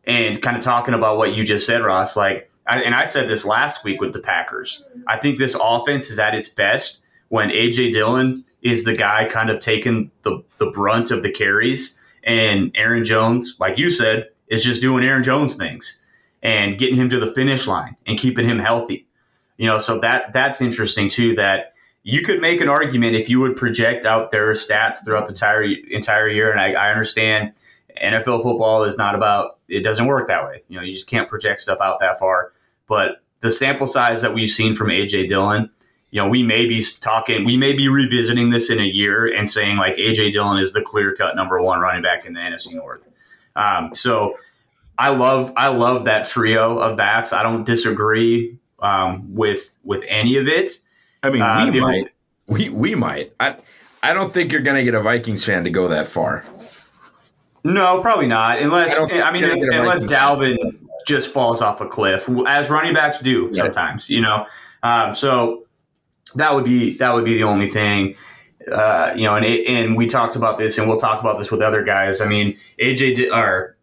And 0.04 0.40
kind 0.40 0.56
of 0.56 0.62
talking 0.62 0.94
about 0.94 1.18
what 1.18 1.34
you 1.34 1.44
just 1.44 1.66
said, 1.66 1.82
Ross, 1.82 2.16
like, 2.16 2.50
I, 2.66 2.80
and 2.82 2.94
I 2.94 3.04
said 3.04 3.28
this 3.28 3.44
last 3.44 3.84
week 3.84 4.00
with 4.00 4.12
the 4.12 4.20
Packers. 4.20 4.84
I 5.06 5.16
think 5.16 5.38
this 5.38 5.56
offense 5.60 6.10
is 6.10 6.18
at 6.18 6.34
its 6.34 6.48
best 6.48 7.00
when 7.28 7.50
AJ 7.50 7.92
Dillon 7.92 8.44
is 8.62 8.84
the 8.84 8.94
guy 8.94 9.28
kind 9.28 9.50
of 9.50 9.60
taking 9.60 10.10
the, 10.22 10.42
the 10.58 10.66
brunt 10.66 11.10
of 11.10 11.22
the 11.22 11.30
carries, 11.30 11.96
and 12.22 12.70
Aaron 12.74 13.04
Jones, 13.04 13.56
like 13.58 13.78
you 13.78 13.90
said, 13.90 14.28
is 14.48 14.62
just 14.62 14.82
doing 14.82 15.04
Aaron 15.04 15.22
Jones 15.22 15.56
things 15.56 16.02
and 16.42 16.78
getting 16.78 16.96
him 16.96 17.08
to 17.10 17.20
the 17.20 17.32
finish 17.32 17.66
line 17.66 17.96
and 18.06 18.18
keeping 18.18 18.46
him 18.46 18.58
healthy. 18.58 19.06
You 19.60 19.66
know, 19.66 19.76
so 19.76 19.98
that 20.00 20.32
that's 20.32 20.62
interesting 20.62 21.10
too. 21.10 21.34
That 21.34 21.74
you 22.02 22.22
could 22.22 22.40
make 22.40 22.62
an 22.62 22.70
argument 22.70 23.14
if 23.14 23.28
you 23.28 23.40
would 23.40 23.56
project 23.56 24.06
out 24.06 24.30
their 24.30 24.52
stats 24.52 25.04
throughout 25.04 25.26
the 25.26 25.32
entire 25.32 25.64
entire 25.90 26.28
year. 26.30 26.50
And 26.50 26.58
I, 26.58 26.72
I 26.72 26.90
understand 26.92 27.52
NFL 28.02 28.42
football 28.42 28.84
is 28.84 28.96
not 28.96 29.14
about 29.14 29.58
it 29.68 29.80
doesn't 29.80 30.06
work 30.06 30.28
that 30.28 30.46
way. 30.46 30.62
You 30.68 30.78
know, 30.78 30.82
you 30.82 30.94
just 30.94 31.10
can't 31.10 31.28
project 31.28 31.60
stuff 31.60 31.78
out 31.82 32.00
that 32.00 32.18
far. 32.18 32.52
But 32.86 33.22
the 33.40 33.52
sample 33.52 33.86
size 33.86 34.22
that 34.22 34.32
we've 34.32 34.48
seen 34.48 34.74
from 34.74 34.88
AJ 34.88 35.28
Dillon, 35.28 35.68
you 36.10 36.22
know, 36.22 36.26
we 36.26 36.42
may 36.42 36.64
be 36.64 36.82
talking, 36.98 37.44
we 37.44 37.58
may 37.58 37.74
be 37.74 37.86
revisiting 37.86 38.48
this 38.48 38.70
in 38.70 38.80
a 38.80 38.84
year 38.84 39.26
and 39.26 39.50
saying 39.50 39.76
like 39.76 39.96
AJ 39.96 40.32
Dillon 40.32 40.56
is 40.56 40.72
the 40.72 40.80
clear 40.80 41.14
cut 41.14 41.36
number 41.36 41.60
one 41.60 41.80
running 41.80 42.00
back 42.00 42.24
in 42.24 42.32
the 42.32 42.40
NFC 42.40 42.72
North. 42.72 43.06
Um, 43.56 43.94
so 43.94 44.36
I 44.96 45.10
love 45.10 45.52
I 45.54 45.68
love 45.68 46.06
that 46.06 46.26
trio 46.26 46.78
of 46.78 46.96
backs. 46.96 47.34
I 47.34 47.42
don't 47.42 47.64
disagree 47.64 48.56
um, 48.80 49.34
with 49.34 49.72
with 49.84 50.02
any 50.08 50.36
of 50.36 50.48
it. 50.48 50.72
I 51.22 51.30
mean, 51.30 51.42
uh, 51.42 51.70
we 51.72 51.80
might. 51.80 52.08
We 52.46 52.68
we 52.68 52.94
might. 52.94 53.32
I 53.40 53.56
I 54.02 54.12
don't 54.12 54.32
think 54.32 54.52
you're 54.52 54.62
going 54.62 54.76
to 54.76 54.84
get 54.84 54.94
a 54.94 55.00
Vikings 55.00 55.44
fan 55.44 55.64
to 55.64 55.70
go 55.70 55.88
that 55.88 56.06
far. 56.06 56.44
No, 57.62 58.00
probably 58.00 58.26
not. 58.26 58.58
Unless 58.60 58.98
I, 58.98 59.20
I 59.20 59.32
mean, 59.32 59.44
unless 59.44 60.02
Dalvin 60.04 60.56
just 61.06 61.32
falls 61.32 61.60
off 61.60 61.80
a 61.80 61.88
cliff, 61.88 62.28
as 62.46 62.70
running 62.70 62.94
backs 62.94 63.20
do 63.20 63.46
right. 63.46 63.56
sometimes. 63.56 64.08
You 64.08 64.22
know, 64.22 64.46
um, 64.82 65.14
so 65.14 65.66
that 66.34 66.54
would 66.54 66.64
be 66.64 66.96
that 66.98 67.12
would 67.12 67.24
be 67.24 67.34
the 67.34 67.44
only 67.44 67.68
thing. 67.68 68.14
Uh, 68.70 69.12
you 69.14 69.24
know, 69.24 69.36
and 69.36 69.44
and 69.44 69.96
we 69.96 70.06
talked 70.06 70.36
about 70.36 70.58
this, 70.58 70.78
and 70.78 70.88
we'll 70.88 70.98
talk 70.98 71.20
about 71.20 71.38
this 71.38 71.50
with 71.50 71.60
other 71.60 71.82
guys. 71.82 72.20
I 72.20 72.26
mean, 72.26 72.56
AJ 72.80 73.30
or 73.30 73.76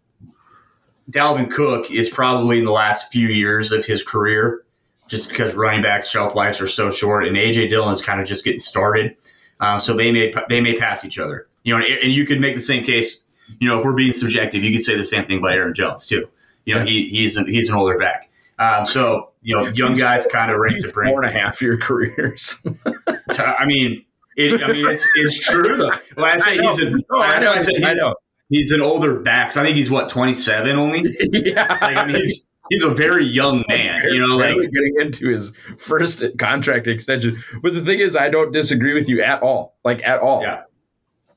Dalvin 1.11 1.51
Cook 1.51 1.91
is 1.91 2.09
probably 2.09 2.57
in 2.59 2.65
the 2.65 2.71
last 2.71 3.11
few 3.11 3.27
years 3.27 3.71
of 3.71 3.85
his 3.85 4.03
career 4.03 4.63
just 5.07 5.29
because 5.29 5.55
running 5.55 5.81
backs 5.81 6.09
shelf 6.09 6.35
lives 6.35 6.61
are 6.61 6.67
so 6.67 6.91
short, 6.91 7.27
and 7.27 7.35
AJ 7.35 7.69
Dillon 7.69 7.91
is 7.91 8.01
kind 8.01 8.19
of 8.19 8.27
just 8.27 8.43
getting 8.43 8.59
started. 8.59 9.15
Um, 9.59 9.79
so 9.79 9.95
they 9.95 10.11
may 10.11 10.33
they 10.49 10.61
may 10.61 10.75
pass 10.75 11.03
each 11.03 11.17
other. 11.17 11.47
You 11.63 11.73
know, 11.77 11.85
and, 11.85 11.97
and, 12.03 12.13
you 12.13 12.25
could 12.25 12.39
make 12.39 12.55
the 12.55 12.61
same 12.61 12.83
case. 12.83 13.23
You 13.59 13.67
know, 13.67 13.79
if 13.79 13.85
we're 13.85 13.93
being 13.93 14.13
subjective, 14.13 14.63
you 14.63 14.71
could 14.71 14.81
say 14.81 14.95
the 14.95 15.05
same 15.05 15.25
thing 15.25 15.39
about 15.39 15.53
Aaron 15.53 15.73
Jones 15.73 16.05
too. 16.05 16.27
You 16.65 16.75
know, 16.75 16.85
he, 16.85 17.07
he's 17.09 17.37
an, 17.37 17.47
he's 17.47 17.69
an 17.69 17.75
older 17.75 17.97
back. 17.97 18.29
Um, 18.59 18.85
so 18.85 19.31
you 19.41 19.55
know, 19.55 19.67
young 19.69 19.93
guys 19.93 20.27
kind 20.31 20.51
of 20.51 20.57
raise 20.57 20.81
the 20.81 20.89
brain. 20.89 21.13
Four 21.13 21.23
and 21.23 21.35
a 21.35 21.39
half 21.39 21.61
year 21.61 21.77
careers. 21.77 22.57
I 23.29 23.65
mean, 23.65 24.03
it, 24.35 24.61
I 24.61 24.71
mean, 24.71 24.87
it's, 24.89 25.07
it's 25.15 25.39
true 25.39 25.77
though. 25.77 25.91
Well, 26.15 26.25
I 26.25 26.37
say 26.37 26.57
he's 26.57 26.83
a. 26.83 26.93
Oh, 27.11 27.21
I 27.21 27.39
know. 27.39 27.51
I, 27.51 27.57
he's, 27.57 27.83
I 27.83 27.93
know. 27.93 28.15
He's 28.49 28.71
an 28.71 28.81
older 28.81 29.19
back. 29.19 29.51
So 29.51 29.61
I 29.61 29.63
think 29.63 29.77
he's 29.77 29.89
what 29.89 30.09
twenty 30.09 30.33
seven 30.33 30.75
only. 30.75 31.03
yeah. 31.31 31.77
Like, 31.81 31.97
I 31.97 32.05
mean, 32.05 32.17
he's 32.17 32.45
he's 32.69 32.83
a 32.83 32.89
very 32.89 33.25
young 33.25 33.63
man, 33.69 34.01
you 34.05 34.19
know, 34.19 34.37
like 34.37 34.55
getting 34.73 34.95
into 34.99 35.29
his 35.29 35.51
first 35.77 36.23
contract 36.37 36.87
extension. 36.87 37.41
But 37.61 37.73
the 37.73 37.81
thing 37.81 37.99
is, 37.99 38.15
I 38.15 38.29
don't 38.29 38.51
disagree 38.51 38.93
with 38.93 39.09
you 39.09 39.21
at 39.21 39.41
all, 39.41 39.75
like 39.83 40.05
at 40.07 40.19
all. 40.19 40.41
Yeah, 40.41 40.63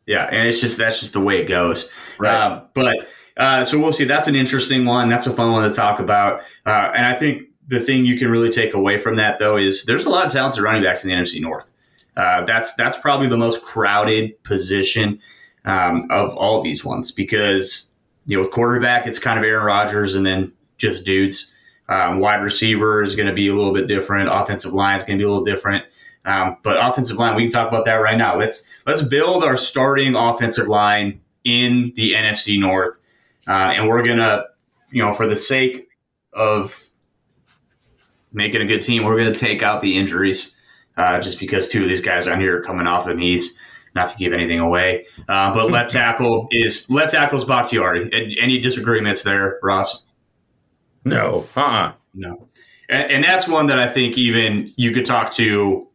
yeah, 0.06 0.24
and 0.24 0.48
it's 0.48 0.60
just 0.60 0.78
that's 0.78 1.00
just 1.00 1.12
the 1.12 1.20
way 1.20 1.40
it 1.40 1.46
goes. 1.46 1.88
Right. 2.18 2.34
Uh, 2.34 2.64
but 2.74 3.08
uh, 3.36 3.64
so 3.64 3.78
we'll 3.78 3.92
see. 3.92 4.04
That's 4.04 4.28
an 4.28 4.36
interesting 4.36 4.84
one. 4.84 5.08
That's 5.08 5.26
a 5.26 5.32
fun 5.32 5.52
one 5.52 5.68
to 5.68 5.74
talk 5.74 6.00
about. 6.00 6.42
Uh, 6.66 6.90
and 6.94 7.06
I 7.06 7.18
think 7.18 7.44
the 7.68 7.80
thing 7.80 8.04
you 8.04 8.18
can 8.18 8.30
really 8.30 8.50
take 8.50 8.74
away 8.74 8.98
from 8.98 9.16
that, 9.16 9.38
though, 9.38 9.56
is 9.56 9.84
there's 9.84 10.04
a 10.04 10.10
lot 10.10 10.26
of 10.26 10.32
talented 10.32 10.62
running 10.62 10.82
backs 10.82 11.04
in 11.04 11.10
the 11.10 11.16
NFC 11.16 11.40
North. 11.40 11.72
Uh, 12.16 12.42
that's 12.44 12.74
that's 12.74 12.96
probably 12.96 13.28
the 13.28 13.36
most 13.36 13.64
crowded 13.64 14.42
position 14.42 15.20
um, 15.64 16.06
of 16.10 16.34
all 16.34 16.60
these 16.62 16.84
ones 16.84 17.12
because 17.12 17.90
you 18.26 18.36
know 18.36 18.40
with 18.40 18.50
quarterback 18.50 19.06
it's 19.06 19.18
kind 19.18 19.38
of 19.38 19.44
Aaron 19.44 19.64
Rodgers 19.64 20.14
and 20.14 20.26
then 20.26 20.52
just 20.80 21.04
dudes. 21.04 21.52
Um, 21.88 22.20
wide 22.20 22.42
receiver 22.42 23.02
is 23.02 23.16
going 23.16 23.28
to 23.28 23.34
be 23.34 23.48
a 23.48 23.54
little 23.54 23.72
bit 23.72 23.86
different. 23.86 24.28
Offensive 24.32 24.72
line 24.72 24.96
is 24.96 25.04
going 25.04 25.18
to 25.18 25.22
be 25.22 25.26
a 25.26 25.28
little 25.28 25.44
different. 25.44 25.84
Um, 26.24 26.56
but 26.62 26.76
offensive 26.78 27.16
line, 27.16 27.34
we 27.34 27.42
can 27.42 27.50
talk 27.50 27.68
about 27.68 27.84
that 27.86 27.94
right 27.94 28.16
now. 28.16 28.36
Let's 28.36 28.68
let's 28.86 29.02
build 29.02 29.42
our 29.42 29.56
starting 29.56 30.14
offensive 30.14 30.68
line 30.68 31.20
in 31.44 31.92
the 31.96 32.12
NFC 32.12 32.60
North, 32.60 33.00
uh, 33.48 33.72
and 33.74 33.88
we're 33.88 34.02
gonna, 34.02 34.44
you 34.92 35.02
know, 35.02 35.12
for 35.14 35.26
the 35.26 35.36
sake 35.36 35.88
of 36.34 36.88
making 38.32 38.60
a 38.60 38.66
good 38.66 38.82
team, 38.82 39.04
we're 39.04 39.16
gonna 39.16 39.32
take 39.32 39.62
out 39.62 39.80
the 39.80 39.96
injuries, 39.96 40.54
uh, 40.98 41.18
just 41.20 41.40
because 41.40 41.68
two 41.68 41.82
of 41.82 41.88
these 41.88 42.02
guys 42.02 42.28
on 42.28 42.38
here 42.38 42.58
are 42.58 42.62
coming 42.62 42.86
off 42.86 43.06
of 43.06 43.16
knees. 43.16 43.56
Not 43.94 44.06
to 44.08 44.18
give 44.18 44.32
anything 44.32 44.60
away, 44.60 45.06
uh, 45.28 45.52
but 45.52 45.70
left 45.70 45.90
tackle 45.92 46.48
is 46.50 46.88
left 46.90 47.12
tackle 47.12 47.38
is 47.38 47.44
Bakhtiari. 47.46 48.10
Any 48.38 48.58
disagreements 48.58 49.22
there, 49.22 49.58
Ross? 49.62 50.06
No. 51.04 51.46
Uh 51.56 51.60
uh 51.60 51.92
No. 52.14 52.46
And, 52.88 53.10
and, 53.12 53.24
that's 53.24 53.46
one 53.46 53.68
that 53.68 53.78
I 53.78 53.88
think 53.88 54.18
even 54.18 54.72
you 54.76 54.90
could 54.90 55.06
talk 55.06 55.32
to 55.34 55.86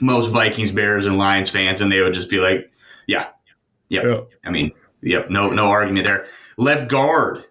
most 0.00 0.28
Vikings, 0.28 0.72
Bears, 0.72 1.06
and 1.06 1.18
Lions 1.18 1.48
fans, 1.48 1.80
and 1.80 1.90
they 1.90 2.00
would 2.00 2.12
just 2.12 2.28
be 2.28 2.38
like, 2.38 2.72
yeah, 3.06 3.28
yep. 3.88 4.04
yeah. 4.04 4.20
I 4.44 4.50
mean, 4.50 4.72
yep, 5.02 5.30
no, 5.30 5.50
no 5.50 5.68
argument 5.68 6.06
there. 6.06 6.26
Left 6.56 6.88
guard, 6.88 7.44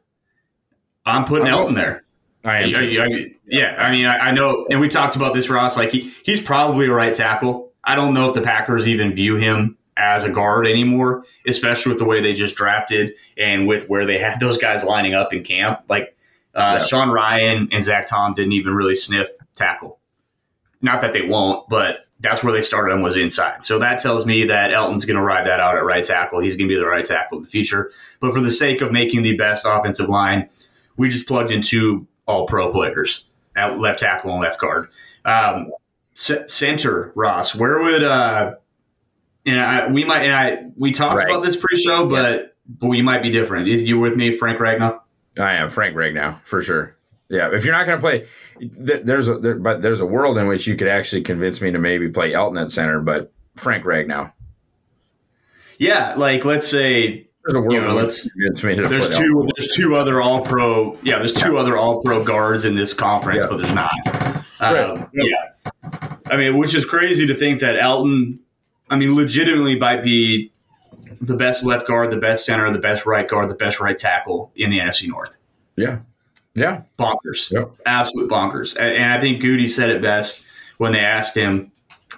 I'm 1.06 1.26
putting 1.26 1.48
I'm 1.48 1.54
Elgton 1.54 1.76
there. 1.76 2.04
I 2.44 2.60
am. 2.60 2.76
I, 2.76 3.04
I, 3.04 3.26
yeah, 3.46 3.76
I 3.78 3.92
mean, 3.92 4.06
I, 4.06 4.32
know, 4.32 4.66
and 4.70 4.80
we 4.80 4.88
talked 4.88 5.16
about 5.16 5.34
this, 5.34 5.50
Ross. 5.50 5.76
Like 5.76 5.92
he, 5.92 6.12
he's 6.24 6.42
probably 6.42 6.88
a 6.88 6.94
right 6.94 7.14
tackle. 7.14 7.72
I 7.84 7.96
don't 7.96 8.14
know 8.14 8.30
if 8.30 8.36
the 8.36 8.42
Packers 8.42 8.88
even 8.88 9.14
view 9.14 9.36
him 9.36 9.78
as 9.98 10.24
a 10.24 10.30
guard 10.30 10.66
anymore, 10.66 11.26
especially 11.46 11.92
with 11.92 12.00
the 12.00 12.06
way 12.06 12.22
they 12.22 12.34
just 12.34 12.56
drafted 12.56 13.14
and 13.38 13.68
with 13.68 13.90
where 13.90 14.06
they 14.06 14.18
had 14.18 14.40
those 14.40 14.58
guys 14.58 14.84
lining 14.84 15.14
up 15.14 15.34
in 15.34 15.44
camp. 15.44 15.82
Like 15.90 16.16
uh, 16.60 16.78
yeah. 16.80 16.80
Sean 16.80 17.10
Rhyan 17.10 17.70
and 17.72 17.84
Zach 17.84 18.08
Tom 18.08 18.34
didn't 18.34 18.52
even 18.54 18.74
really 18.74 18.96
sniff 18.96 19.30
tackle. 19.56 20.00
Not 20.82 21.02
that 21.02 21.14
they 21.14 21.22
won't, 21.24 21.68
but 21.70 22.06
that's 22.22 22.44
where 22.44 22.52
they 22.54 22.62
started 22.62 22.94
him 22.94 23.02
was 23.02 23.16
inside. 23.18 23.64
So 23.66 23.80
that 23.80 24.00
tells 24.02 24.26
me 24.26 24.46
that 24.46 24.74
Elgton's 24.74 25.06
going 25.06 25.18
to 25.18 25.24
ride 25.24 25.48
that 25.48 25.60
out 25.60 25.76
at 25.78 25.84
right 25.86 26.04
tackle. 26.04 26.40
He's 26.42 26.56
going 26.56 26.68
to 26.68 26.74
be 26.76 26.80
the 26.80 26.86
right 26.86 27.06
tackle 27.06 27.38
in 27.38 27.44
the 27.44 27.50
future. 27.50 27.92
But 28.20 28.34
for 28.34 28.42
the 28.42 28.52
sake 28.52 28.82
of 28.82 28.92
making 28.92 29.22
the 29.22 29.36
best 29.38 29.66
offensive 29.68 30.10
line, 30.10 30.50
we 30.98 31.10
just 31.10 31.28
plugged 31.28 31.52
in 31.52 31.62
two 31.62 32.08
All 32.26 32.46
Pro 32.46 32.72
players 32.72 33.26
at 33.56 33.80
left 33.80 34.00
tackle 34.00 34.32
and 34.32 34.42
left 34.42 34.60
guard. 34.60 34.90
Um, 35.26 35.72
c- 36.14 36.46
center 36.48 37.12
Ross, 37.16 37.56
where 37.56 37.80
would 37.80 38.04
uh, 38.04 38.56
and 39.46 39.60
I, 39.60 39.88
we 39.88 40.04
might 40.04 40.24
and 40.24 40.34
I 40.34 40.70
we 40.78 40.92
talked 40.92 41.18
Right. 41.18 41.30
about 41.30 41.44
this 41.44 41.56
pre-show, 41.56 42.08
but 42.10 42.56
but 42.68 42.88
we 42.88 43.02
might 43.02 43.22
be 43.24 43.32
different. 43.32 43.68
You 43.68 44.00
with 44.00 44.16
me, 44.16 44.36
Frank 44.36 44.60
Ragnow? 44.60 45.00
I 45.40 45.54
am 45.54 45.70
Frank 45.70 45.96
Ragnow 45.96 46.42
for 46.44 46.62
sure. 46.62 46.96
Yeah, 47.30 47.54
if 47.54 47.64
you're 47.64 47.76
not 47.76 47.86
going 47.86 47.98
to 47.98 48.02
play, 48.02 48.26
there, 48.60 49.04
there's 49.04 49.30
a 49.30 49.38
there, 49.38 49.56
but 49.56 49.82
there's 49.82 50.02
a 50.02 50.06
world 50.06 50.38
in 50.38 50.48
which 50.48 50.66
you 50.66 50.76
could 50.76 50.88
actually 50.88 51.22
convince 51.22 51.62
me 51.62 51.72
to 51.72 51.78
maybe 51.80 52.10
play 52.10 52.32
Elgton 52.34 52.60
at 52.62 52.72
center, 52.72 53.00
but 53.02 53.32
Frank 53.56 53.86
Ragnow. 53.86 54.32
Yeah, 55.78 56.16
like 56.16 56.44
let's 56.46 56.68
say 56.68 57.28
There's 57.46 57.56
a 57.56 57.62
world 57.62 57.74
You 57.74 57.82
know, 57.82 57.94
let's- 57.94 58.30
convince 58.32 58.64
me 58.64 58.76
to 58.76 58.88
there's 58.88 59.10
two 59.10 59.24
Elgton. 59.24 59.50
there's 59.58 59.76
two 59.76 59.96
other 59.96 60.22
all 60.22 60.42
pro 60.44 60.98
yeah 61.04 61.18
there's 61.20 61.34
two 61.34 61.58
other 61.58 61.78
all 61.78 62.02
pro 62.02 62.24
guards 62.24 62.66
in 62.66 62.76
this 62.76 62.94
conference 62.94 63.44
Yeah. 63.44 63.48
but 63.50 63.58
there's 63.60 63.74
not 63.74 63.92
Right. 64.60 64.78
um, 64.90 65.10
yeah 65.14 66.12
i 66.28 66.36
mean 66.36 66.58
which 66.58 66.76
is 66.76 66.84
crazy 66.84 67.26
to 67.28 67.34
think 67.36 67.62
that 67.62 67.76
Elgton 67.78 68.40
i 68.90 68.96
mean 68.98 69.16
legitimately 69.16 69.78
might 69.80 70.04
be 70.04 70.52
the 71.22 71.36
best 71.36 71.64
left 71.64 71.88
guard 71.88 72.12
the 72.12 72.18
best 72.18 72.46
center 72.46 72.72
the 72.72 72.80
best 72.80 73.06
right 73.06 73.28
guard 73.28 73.50
the 73.50 73.56
best 73.56 73.80
right 73.80 73.98
tackle 73.98 74.52
in 74.56 74.70
the 74.70 74.80
nfc 74.80 75.08
north 75.08 75.38
Yeah, 75.76 76.00
yeah, 76.56 76.82
bonkers 76.98 77.52
Yep. 77.52 77.72
absolute 77.86 78.30
bonkers 78.30 78.76
and, 78.78 78.96
and 78.96 79.14
i 79.14 79.20
think 79.22 79.42
Gutey 79.42 79.70
said 79.70 79.90
it 79.90 80.02
best 80.02 80.46
when 80.78 80.94
they 80.94 81.00
asked 81.00 81.36
him 81.36 81.72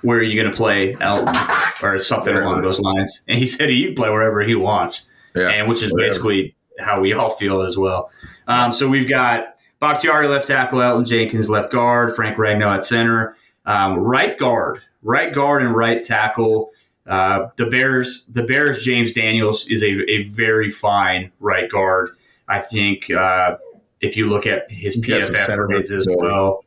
where 0.03 0.17
are 0.19 0.23
you 0.23 0.39
going 0.41 0.51
to 0.51 0.57
play 0.57 0.93
Elgton 0.95 1.83
or 1.83 1.99
something 1.99 2.35
along 2.37 2.61
those 2.63 2.79
lines 2.79 3.23
and 3.27 3.37
he 3.37 3.45
said 3.45 3.69
he 3.69 3.85
can 3.85 3.95
play 3.95 4.09
wherever 4.09 4.41
he 4.41 4.55
wants 4.55 5.09
yeah. 5.35 5.49
and 5.49 5.67
which 5.67 5.83
is 5.83 5.91
Whatever. 5.91 6.09
basically 6.09 6.55
how 6.79 6.99
we 6.99 7.13
all 7.13 7.29
feel 7.31 7.61
as 7.61 7.77
well. 7.77 8.09
Um, 8.47 8.73
so 8.73 8.87
we've 8.87 9.07
got 9.07 9.55
Bakhtiari 9.79 10.27
left 10.27 10.47
tackle, 10.47 10.79
Elgton 10.79 11.05
Jenkins 11.05 11.49
left 11.49 11.71
guard, 11.71 12.15
Frank 12.15 12.37
Ragnow 12.37 12.73
at 12.75 12.83
center, 12.83 13.35
um, 13.65 13.99
right 13.99 14.35
guard, 14.37 14.81
right 15.03 15.31
guard 15.31 15.61
and 15.61 15.75
right 15.75 16.03
tackle. 16.03 16.71
Uh, 17.07 17.47
the 17.57 17.65
Bears, 17.65 18.25
the 18.31 18.43
Bears, 18.43 18.83
James 18.83 19.11
Daniels 19.13 19.67
is 19.67 19.81
a, 19.83 20.09
a 20.09 20.23
very 20.23 20.69
fine 20.69 21.31
right 21.39 21.69
guard. 21.69 22.11
I 22.47 22.59
think 22.59 23.09
uh, 23.11 23.57
if 24.01 24.15
you 24.15 24.29
look 24.29 24.45
at 24.45 24.69
his 24.69 24.99
PFF 25.01 25.67
grades 25.67 25.91
as 25.91 26.07
well. 26.09 26.63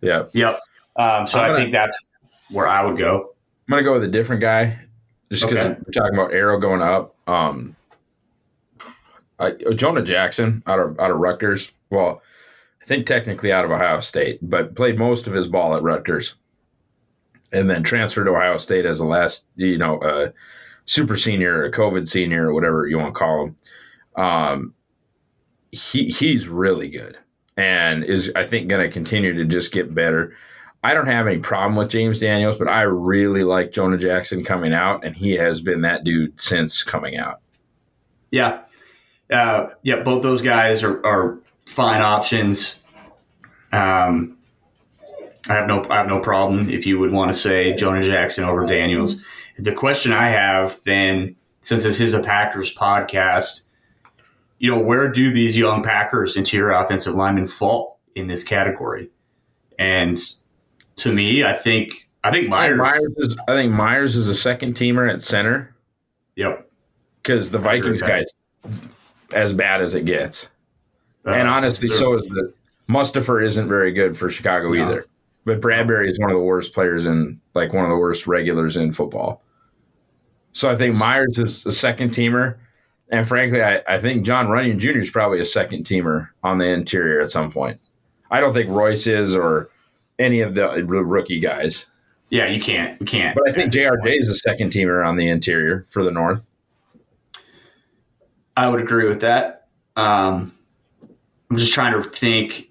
yeah. 0.00 0.24
Yep. 0.32 0.60
Um, 0.96 1.26
so 1.26 1.40
I'm 1.40 1.52
I 1.52 1.56
think 1.56 1.72
that's 1.72 1.96
where 2.50 2.66
I 2.66 2.84
would 2.84 2.98
go. 2.98 3.34
I'm 3.68 3.70
gonna 3.70 3.82
go 3.82 3.92
with 3.94 4.04
a 4.04 4.08
different 4.08 4.40
guy, 4.40 4.78
just 5.30 5.48
because 5.48 5.64
Okay. 5.66 5.78
we're 5.86 5.92
talking 5.92 6.14
about 6.18 6.32
arrow 6.32 6.58
going 6.58 6.82
up. 6.82 7.14
Um, 7.28 7.76
I, 9.38 9.52
Jonah 9.74 10.02
Jackson 10.02 10.62
out 10.66 10.78
of 10.80 10.98
out 10.98 11.10
of 11.10 11.18
Rutgers. 11.18 11.72
Well, 11.90 12.20
I 12.82 12.84
think 12.84 13.06
technically 13.06 13.52
out 13.52 13.64
of 13.64 13.70
Ohio 13.70 14.00
State, 14.00 14.38
but 14.42 14.74
played 14.74 14.98
most 14.98 15.26
of 15.26 15.32
his 15.34 15.46
ball 15.46 15.76
at 15.76 15.82
Rutgers, 15.82 16.34
and 17.52 17.70
then 17.70 17.82
transferred 17.82 18.24
to 18.24 18.30
Ohio 18.30 18.58
State 18.58 18.86
as 18.86 19.00
a 19.00 19.06
last, 19.06 19.46
you 19.56 19.78
know, 19.78 20.32
super 20.84 21.16
senior, 21.16 21.64
a 21.64 21.70
COVID 21.70 22.08
senior, 22.08 22.48
or 22.48 22.54
whatever 22.54 22.86
you 22.86 22.98
want 22.98 23.14
to 23.14 23.18
call 23.18 23.46
him. 23.46 23.56
Um, 24.16 24.74
he 25.70 26.06
he's 26.06 26.48
really 26.48 26.88
good, 26.88 27.18
and 27.56 28.04
is 28.04 28.32
I 28.34 28.44
think 28.44 28.68
going 28.68 28.86
to 28.86 28.92
continue 28.92 29.34
to 29.34 29.44
just 29.44 29.72
get 29.72 29.94
better. 29.94 30.34
I 30.82 30.94
don't 30.94 31.06
have 31.06 31.26
any 31.26 31.38
problem 31.38 31.76
with 31.76 31.90
James 31.90 32.20
Daniels, 32.20 32.56
but 32.56 32.68
I 32.68 32.82
really 32.82 33.42
like 33.42 33.72
Jonah 33.72 33.98
Jackson 33.98 34.44
coming 34.44 34.72
out, 34.72 35.04
and 35.04 35.16
he 35.16 35.32
has 35.32 35.60
been 35.60 35.82
that 35.82 36.04
dude 36.04 36.40
since 36.40 36.82
coming 36.84 37.16
out. 37.16 37.40
Yeah. 38.30 38.60
Uh, 39.30 39.68
yeah, 39.82 40.02
both 40.02 40.22
those 40.22 40.40
guys 40.40 40.82
are, 40.82 41.04
are 41.04 41.38
fine 41.66 42.00
options. 42.00 42.78
Um, 43.72 44.37
I 45.48 45.54
have 45.54 45.66
no 45.66 45.84
I 45.90 45.96
have 45.96 46.06
no 46.08 46.20
problem 46.20 46.68
if 46.70 46.86
you 46.86 46.98
would 46.98 47.12
want 47.12 47.30
to 47.32 47.34
say 47.38 47.74
Jonah 47.74 48.02
Jackson 48.02 48.44
over 48.44 48.66
Daniels. 48.66 49.20
The 49.58 49.72
question 49.72 50.12
I 50.12 50.28
have 50.28 50.78
then, 50.84 51.36
since 51.62 51.82
this 51.82 52.00
is 52.00 52.14
a 52.14 52.20
Packers 52.20 52.74
podcast, 52.74 53.62
you 54.58 54.70
know, 54.70 54.78
where 54.78 55.08
do 55.10 55.32
these 55.32 55.56
young 55.56 55.82
Packers 55.82 56.36
interior 56.36 56.72
offensive 56.72 57.14
linemen 57.14 57.46
fall 57.46 57.98
in 58.14 58.26
this 58.28 58.44
category? 58.44 59.10
And 59.78 60.18
to 60.96 61.12
me, 61.12 61.44
I 61.44 61.54
think 61.54 62.08
I 62.24 62.30
think 62.30 62.44
I 62.52 62.66
think 62.68 62.78
Myers. 62.78 62.78
Myers 62.78 63.14
is, 63.16 63.36
I 63.48 63.54
think 63.54 63.72
Myers 63.72 64.16
is 64.16 64.28
a 64.28 64.34
second 64.34 64.74
teamer 64.74 65.10
at 65.12 65.22
center 65.22 65.74
Yep. 66.36 66.68
because 67.22 67.50
the 67.50 67.58
Vikings 67.58 68.02
guys 68.02 68.26
as 69.32 69.52
bad 69.52 69.80
as 69.80 69.94
it 69.94 70.04
gets, 70.04 70.48
Uh, 71.26 71.30
and 71.30 71.48
honestly, 71.48 71.88
so 71.88 72.14
is 72.14 72.26
the 72.28 72.52
Mustipher 72.88 73.44
isn't 73.44 73.68
very 73.68 73.92
good 73.92 74.16
for 74.16 74.30
Chicago 74.30 74.72
No. 74.72 74.82
either. 74.82 75.06
But 75.44 75.60
Bradbury 75.60 76.08
is 76.10 76.18
one 76.18 76.30
of 76.30 76.36
the 76.36 76.42
worst 76.42 76.74
players 76.74 77.06
in 77.06 77.40
like 77.54 77.72
one 77.72 77.84
of 77.84 77.90
the 77.90 77.96
worst 77.96 78.26
regulars 78.26 78.76
in 78.76 78.92
football. 78.92 79.42
So 80.52 80.68
I 80.68 80.76
think 80.76 80.96
Myers 80.96 81.38
is 81.38 81.64
a 81.64 81.72
second 81.72 82.10
teamer. 82.10 82.56
And 83.10 83.26
frankly, 83.26 83.62
I, 83.62 83.82
I 83.88 83.98
think 83.98 84.24
Jon 84.24 84.48
Runyan 84.48 84.78
Jr. 84.78 84.98
is 84.98 85.10
probably 85.10 85.40
a 85.40 85.44
second 85.46 85.84
teamer 85.84 86.28
on 86.42 86.58
the 86.58 86.66
interior 86.66 87.20
at 87.20 87.30
some 87.30 87.50
point. 87.50 87.78
I 88.30 88.40
don't 88.40 88.52
think 88.52 88.68
Royce 88.68 89.06
is 89.06 89.34
or 89.34 89.70
any 90.18 90.40
of 90.40 90.54
the 90.54 90.84
rookie 90.84 91.38
guys. 91.38 91.86
yeah, 92.28 92.46
you 92.46 92.60
can't. 92.60 93.00
You 93.00 93.06
can't. 93.06 93.34
But 93.34 93.48
I 93.48 93.52
think. 93.52 93.72
JRJ 93.72 94.18
is 94.18 94.28
a 94.28 94.34
second 94.34 94.70
teamer 94.70 95.06
on 95.06 95.16
the 95.16 95.28
interior 95.28 95.86
for 95.88 96.04
the 96.04 96.10
North. 96.10 96.50
I 98.56 98.68
would 98.68 98.80
agree 98.80 99.08
with 99.08 99.20
that. 99.20 99.68
Um, 99.96 100.52
I'm 101.50 101.56
just 101.56 101.72
trying 101.72 102.02
to 102.02 102.08
think. 102.08 102.66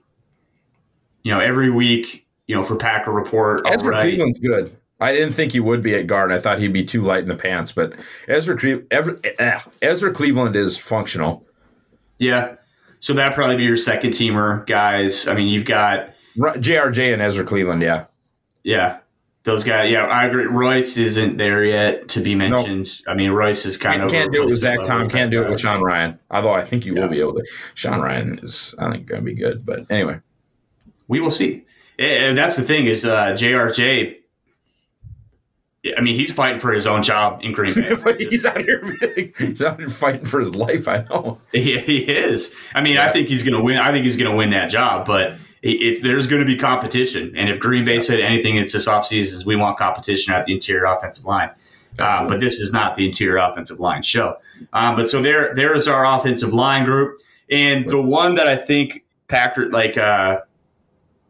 You 1.24 1.34
know, 1.34 1.40
every 1.40 1.70
week, 1.70 2.27
you 2.48 2.56
know, 2.56 2.64
for 2.64 2.76
Packer 2.76 3.12
Report, 3.12 3.62
Ezra 3.68 3.92
write- 3.92 4.02
Cleveland's 4.02 4.40
good. 4.40 4.76
I 5.00 5.12
didn't 5.12 5.34
think 5.34 5.52
he 5.52 5.60
would 5.60 5.84
be 5.84 5.94
at 5.94 6.08
guard. 6.08 6.32
I 6.32 6.40
thought 6.40 6.58
he'd 6.58 6.74
be 6.74 6.84
too 6.84 7.02
light 7.02 7.20
in 7.22 7.28
the 7.28 7.36
pants. 7.36 7.72
But 7.72 7.94
Ezra, 8.28 8.58
Ezra, 8.90 9.16
eh, 9.38 9.60
Ezra 9.84 10.12
Cleveland 10.12 10.56
is 10.56 10.76
functional. 10.76 11.46
Yeah, 12.18 12.56
so 13.00 13.14
that'd 13.14 13.36
probably 13.36 13.58
be 13.58 13.64
your 13.64 13.78
second 13.78 14.12
teamer 14.12 14.66
guys. 14.66 15.28
I 15.28 15.36
mean, 15.36 15.50
you've 15.50 15.66
got 15.66 16.16
JRJ 16.38 17.14
and 17.14 17.22
Ezra 17.22 17.44
Cleveland, 17.44 17.84
yeah. 17.84 18.06
yeah, 18.64 18.98
those 19.44 19.64
guys. 19.64 19.92
Yeah, 19.92 20.06
I 20.06 20.26
agree. 20.26 20.46
Royce 20.46 20.98
isn't 20.98 21.38
there 21.38 21.64
yet 21.64 22.08
to 22.10 22.20
be 22.20 22.34
mentioned. 22.34 22.90
I 23.08 23.14
mean, 23.14 23.30
Royce 23.30 23.68
is 23.68 23.78
kind 23.78 23.98
Can't, 23.98 24.06
of 24.06 24.12
can't 24.12 24.34
do 24.34 24.42
it 24.42 24.46
with 24.48 24.62
Zach 24.62 24.84
Tom. 24.84 25.08
Can't 25.10 25.30
do 25.30 25.44
it 25.44 25.50
with 25.50 25.60
Sean 25.60 25.82
Rhyan. 25.82 26.18
Although 26.32 26.54
I 26.54 26.64
think 26.64 26.88
you 26.88 26.96
Yeah. 26.96 27.02
will 27.02 27.10
be 27.10 27.20
able 27.20 27.34
to. 27.36 27.46
Sean 27.76 28.00
Rhyan 28.00 28.44
is, 28.44 28.74
I 28.80 28.92
think, 28.92 29.06
going 29.06 29.22
to 29.22 29.26
be 29.26 29.36
good. 29.36 29.64
But 29.64 29.86
anyway. 29.92 30.22
We 31.08 31.20
will 31.20 31.32
see. 31.32 31.66
And 32.00 32.38
that's 32.38 32.56
the 32.56 32.64
thing 32.64 32.86
is 32.86 33.06
uh, 33.06 33.28
JRJ. 33.28 34.16
I 35.98 36.02
mean, 36.02 36.16
he's 36.16 36.34
fighting 36.34 36.60
for 36.60 36.72
his 36.74 36.86
own 36.86 37.02
job 37.02 37.40
in 37.44 37.54
Green 37.54 37.74
Bay. 37.74 37.96
he's 38.30 38.46
out 38.46 38.62
here. 38.62 38.84
He's 39.38 39.62
out 39.62 39.80
here 39.80 39.90
fighting 39.90 40.26
for 40.26 40.40
his 40.40 40.54
life. 40.54 40.88
I 40.88 41.06
know. 41.10 41.40
He, 41.52 41.80
he 41.80 42.00
is. 42.00 42.54
I 42.76 42.82
mean, 42.82 42.98
I 42.98 43.12
think 43.12 43.30
he's 43.30 43.44
going 43.44 43.54
to 43.54 43.64
win. 43.64 43.78
I 43.78 43.92
think 43.92 44.04
he's 44.04 44.18
going 44.18 44.30
to 44.30 44.36
win 44.36 44.50
that 44.50 44.70
job, 44.70 45.06
but 45.06 45.34
it, 45.62 45.82
it's 45.82 46.02
there's 46.02 46.28
going 46.28 46.42
to 46.42 46.46
be 46.46 46.58
competition. 46.58 47.34
And 47.38 47.50
if 47.50 47.60
Green 47.60 47.86
Bay 47.86 48.00
said 48.00 48.20
anything, 48.20 48.58
it's 48.58 48.74
this 48.74 48.88
offseason 48.88 49.34
is 49.34 49.46
we 49.46 49.56
want 49.56 49.78
competition 49.78 50.34
at 50.34 50.46
the 50.46 50.54
interior 50.54 50.86
offensive 50.86 51.26
line. 51.26 51.52
Uh, 51.98 52.28
but 52.28 52.40
this 52.40 52.60
is 52.60 52.72
not 52.72 52.96
the 52.96 53.06
interior 53.06 53.38
offensive 53.38 53.80
line 53.80 54.02
show. 54.02 54.38
Um, 54.74 54.96
but 54.96 55.10
so 55.10 55.22
there, 55.22 55.56
there 55.56 55.74
is 55.74 55.88
our 55.88 56.06
offensive 56.06 56.54
line 56.54 56.86
group, 56.86 57.20
and 57.50 57.90
the 57.90 58.02
one 58.02 58.36
that 58.36 58.48
I 58.48 58.56
think 58.56 59.04
Packer 59.28 59.68
like 59.70 59.98
uh, 59.98 60.42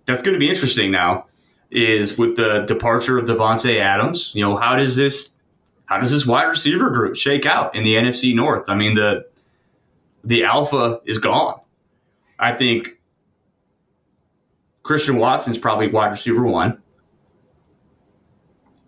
that's 0.07 0.23
going 0.23 0.33
to 0.33 0.39
be 0.39 0.49
interesting 0.49 0.89
now 0.89 1.27
is 1.69 2.17
with 2.17 2.37
the 2.37 2.61
departure 2.61 3.19
of 3.19 3.25
Davante 3.25 3.79
Adams. 3.79 4.33
You 4.33 4.41
know, 4.41 4.55
how 4.57 4.75
does 4.75 4.95
this 4.95 5.33
how 5.85 5.99
does 5.99 6.11
this 6.11 6.25
wide 6.25 6.45
receiver 6.45 6.89
group 6.89 7.15
shake 7.15 7.45
out 7.45 7.75
in 7.75 7.83
the 7.83 7.93
NFC 7.95 8.33
North? 8.33 8.67
I 8.67 8.75
mean 8.75 8.95
the 8.95 9.27
the 10.23 10.43
alpha 10.43 10.99
is 11.05 11.19
gone. 11.19 11.59
I 12.39 12.53
think 12.53 12.99
Christian 14.83 15.17
Watson's 15.17 15.57
probably 15.57 15.89
wide 15.89 16.11
receiver 16.11 16.43
one 16.43 16.81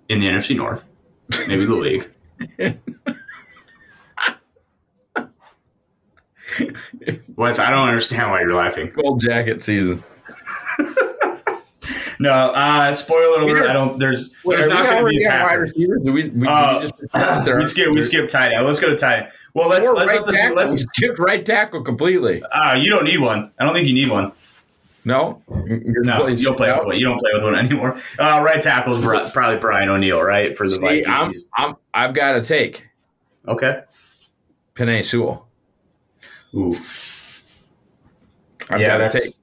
in 0.08 0.20
the 0.20 0.28
NFC 0.28 0.56
North, 0.56 0.84
maybe 1.48 1.66
the 1.66 1.76
league. 1.76 2.10
Wes, 7.36 7.60
I 7.60 7.70
don't 7.70 7.88
understand 7.88 8.32
why 8.32 8.42
you're 8.42 8.56
laughing. 8.56 8.92
Gold 8.92 9.22
jacket 9.22 9.62
season. 9.62 10.04
No, 12.22 12.32
uh, 12.32 12.92
spoiler 12.94 13.42
alert. 13.44 13.70
I 13.70 13.74
don't. 13.74 13.98
There's 13.98 14.32
there's 14.46 14.68
not 14.68 14.86
going 14.86 15.06
to 15.06 15.10
be 15.10 15.24
a 15.24 15.30
wide 15.30 15.54
receivers. 15.54 16.02
Do 16.04 16.12
we, 16.12 16.30
we, 16.30 16.48
Uh, 16.48 16.80
we 16.80 16.88
just 16.88 17.48
we 17.58 17.66
skip 17.66 17.92
we 17.94 18.02
skip 18.02 18.28
tight 18.28 18.52
end. 18.52 18.66
Let's 18.66 18.82
go 18.82 18.90
to 18.90 18.98
tight 18.98 19.20
end. 19.20 19.32
Well, 19.54 19.70
let's 19.70 19.86
Or 19.88 19.94
let's, 19.94 20.10
right 20.12 20.18
let 20.20 20.26
the, 20.28 20.34
tackle. 20.34 20.56
let's 20.58 20.84
skipped 20.84 21.18
right 21.18 21.46
tackle 21.46 21.82
completely. 21.82 22.44
uh, 22.44 22.76
you 22.76 22.92
don't 22.92 23.06
need 23.06 23.20
one. 23.22 23.52
I 23.58 23.64
don't 23.64 23.74
think 23.74 23.88
you 23.88 23.94
need 23.94 24.10
one. 24.10 24.34
No, 25.06 25.42
You're 25.66 26.04
No, 26.04 26.28
you 26.28 26.44
don't 26.44 26.58
play 26.58 26.70
with 26.72 26.86
one. 26.86 26.98
You 26.98 27.06
don't 27.06 27.18
play 27.20 27.32
with 27.34 27.44
one 27.44 27.56
anymore. 27.66 27.98
Uh, 28.20 28.42
right 28.44 28.62
tackle 28.62 28.96
is 28.98 29.32
probably 29.32 29.58
Brian 29.58 29.88
O'Neill, 29.88 30.22
right? 30.22 30.56
For 30.58 30.68
the 30.68 30.74
See, 30.74 31.06
I'm, 31.06 31.28
Vikings. 31.28 31.46
I'm, 31.56 31.76
I've 31.94 32.14
got 32.14 32.36
a 32.36 32.42
take 32.42 32.86
Okay. 33.48 33.82
Penei 34.76 35.04
Sewell. 35.06 35.48
Ooh. 36.54 36.76
I've 38.70 38.82
yeah, 38.82 38.88
got 38.90 38.98
that's 39.00 39.24
take. 39.26 39.34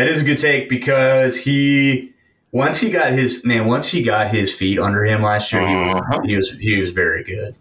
That 0.00 0.08
is 0.08 0.22
a 0.22 0.24
good 0.24 0.38
take 0.38 0.70
because 0.70 1.36
he 1.36 2.14
once 2.52 2.80
he 2.80 2.88
got 2.90 3.12
his 3.12 3.44
man 3.44 3.66
once 3.66 3.86
he 3.88 4.02
got 4.02 4.28
his 4.30 4.50
feet 4.50 4.78
under 4.78 5.04
him 5.04 5.20
last 5.22 5.52
year, 5.52 5.60
he 5.68 5.74
was 5.76 5.94
Uh-huh. 5.94 6.20
he 6.24 6.36
was 6.36 6.50
he 6.58 6.80
was 6.80 6.90
very 6.92 7.22
good. 7.22 7.54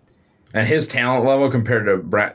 and 0.54 0.66
his 0.66 0.88
talent 0.88 1.26
level 1.26 1.52
compared 1.52 1.86
to 1.88 1.98
Brian. 1.98 2.32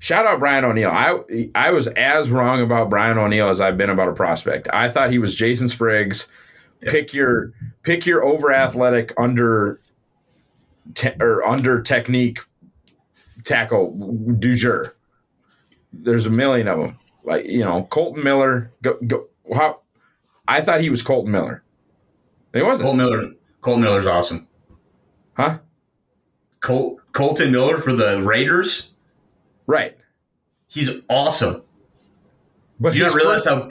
Shout 0.00 0.26
out 0.26 0.40
Brian 0.40 0.64
O'Neill. 0.64 0.90
I 0.90 1.20
I 1.54 1.70
was 1.70 1.86
as 1.86 2.28
wrong 2.28 2.60
about 2.60 2.90
Brian 2.90 3.18
O'Neill 3.18 3.48
as 3.48 3.60
I've 3.60 3.78
been 3.78 3.88
about 3.88 4.08
a 4.08 4.12
prospect. 4.14 4.66
I 4.72 4.88
thought 4.88 5.12
he 5.12 5.18
was 5.20 5.36
Jason 5.36 5.68
Spriggs. 5.68 6.26
Pick 6.80 7.14
your 7.14 7.52
pick 7.84 8.04
your 8.04 8.24
over 8.24 8.52
athletic 8.52 9.12
under 9.16 9.80
te- 10.94 11.14
or 11.20 11.46
under 11.46 11.80
technique 11.82 12.40
tackle 13.44 13.92
du 14.40 14.56
jour. 14.56 14.96
There's 15.92 16.26
a 16.26 16.30
million 16.30 16.66
of 16.66 16.80
them. 16.80 16.98
Like 17.24 17.46
you 17.46 17.64
know, 17.64 17.84
Kolton 17.84 18.22
Miller. 18.24 18.70
Go 18.82 18.98
go. 19.06 19.28
How? 19.54 19.80
I 20.48 20.60
thought 20.60 20.80
he 20.80 20.90
was 20.90 21.02
Kolton 21.02 21.32
Miller. 21.32 21.62
He 22.54 22.62
wasn't, 22.62 22.86
Colt 22.86 22.96
Miller 22.96 23.32
Colt 23.60 23.80
Miller's 23.80 24.06
awesome. 24.06 24.48
huh? 25.34 25.58
Colt 26.60 27.00
Kolton 27.12 27.50
Miller 27.52 27.78
for 27.78 27.92
the 27.92 28.22
Raiders, 28.22 28.94
Right. 29.66 29.96
he's 30.68 30.90
awesome. 31.08 31.62
But 32.80 32.94
You 32.94 33.04
don't 33.04 33.14
realize 33.14 33.44
first- 33.44 33.48
how 33.48 33.70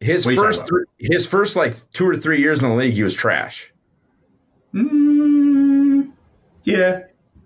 His 0.00 0.26
What 0.26 0.32
are 0.32 0.34
you 0.34 0.40
first, 0.42 0.66
three, 0.66 0.84
his 0.98 1.26
first 1.26 1.54
like 1.56 1.74
two 1.92 2.08
or 2.08 2.16
three 2.16 2.40
years 2.40 2.60
in 2.62 2.68
the 2.68 2.74
league, 2.74 2.94
he 2.94 3.02
was 3.04 3.14
trash. 3.14 3.72
Mm, 4.74 6.10
yeah. 6.64 7.00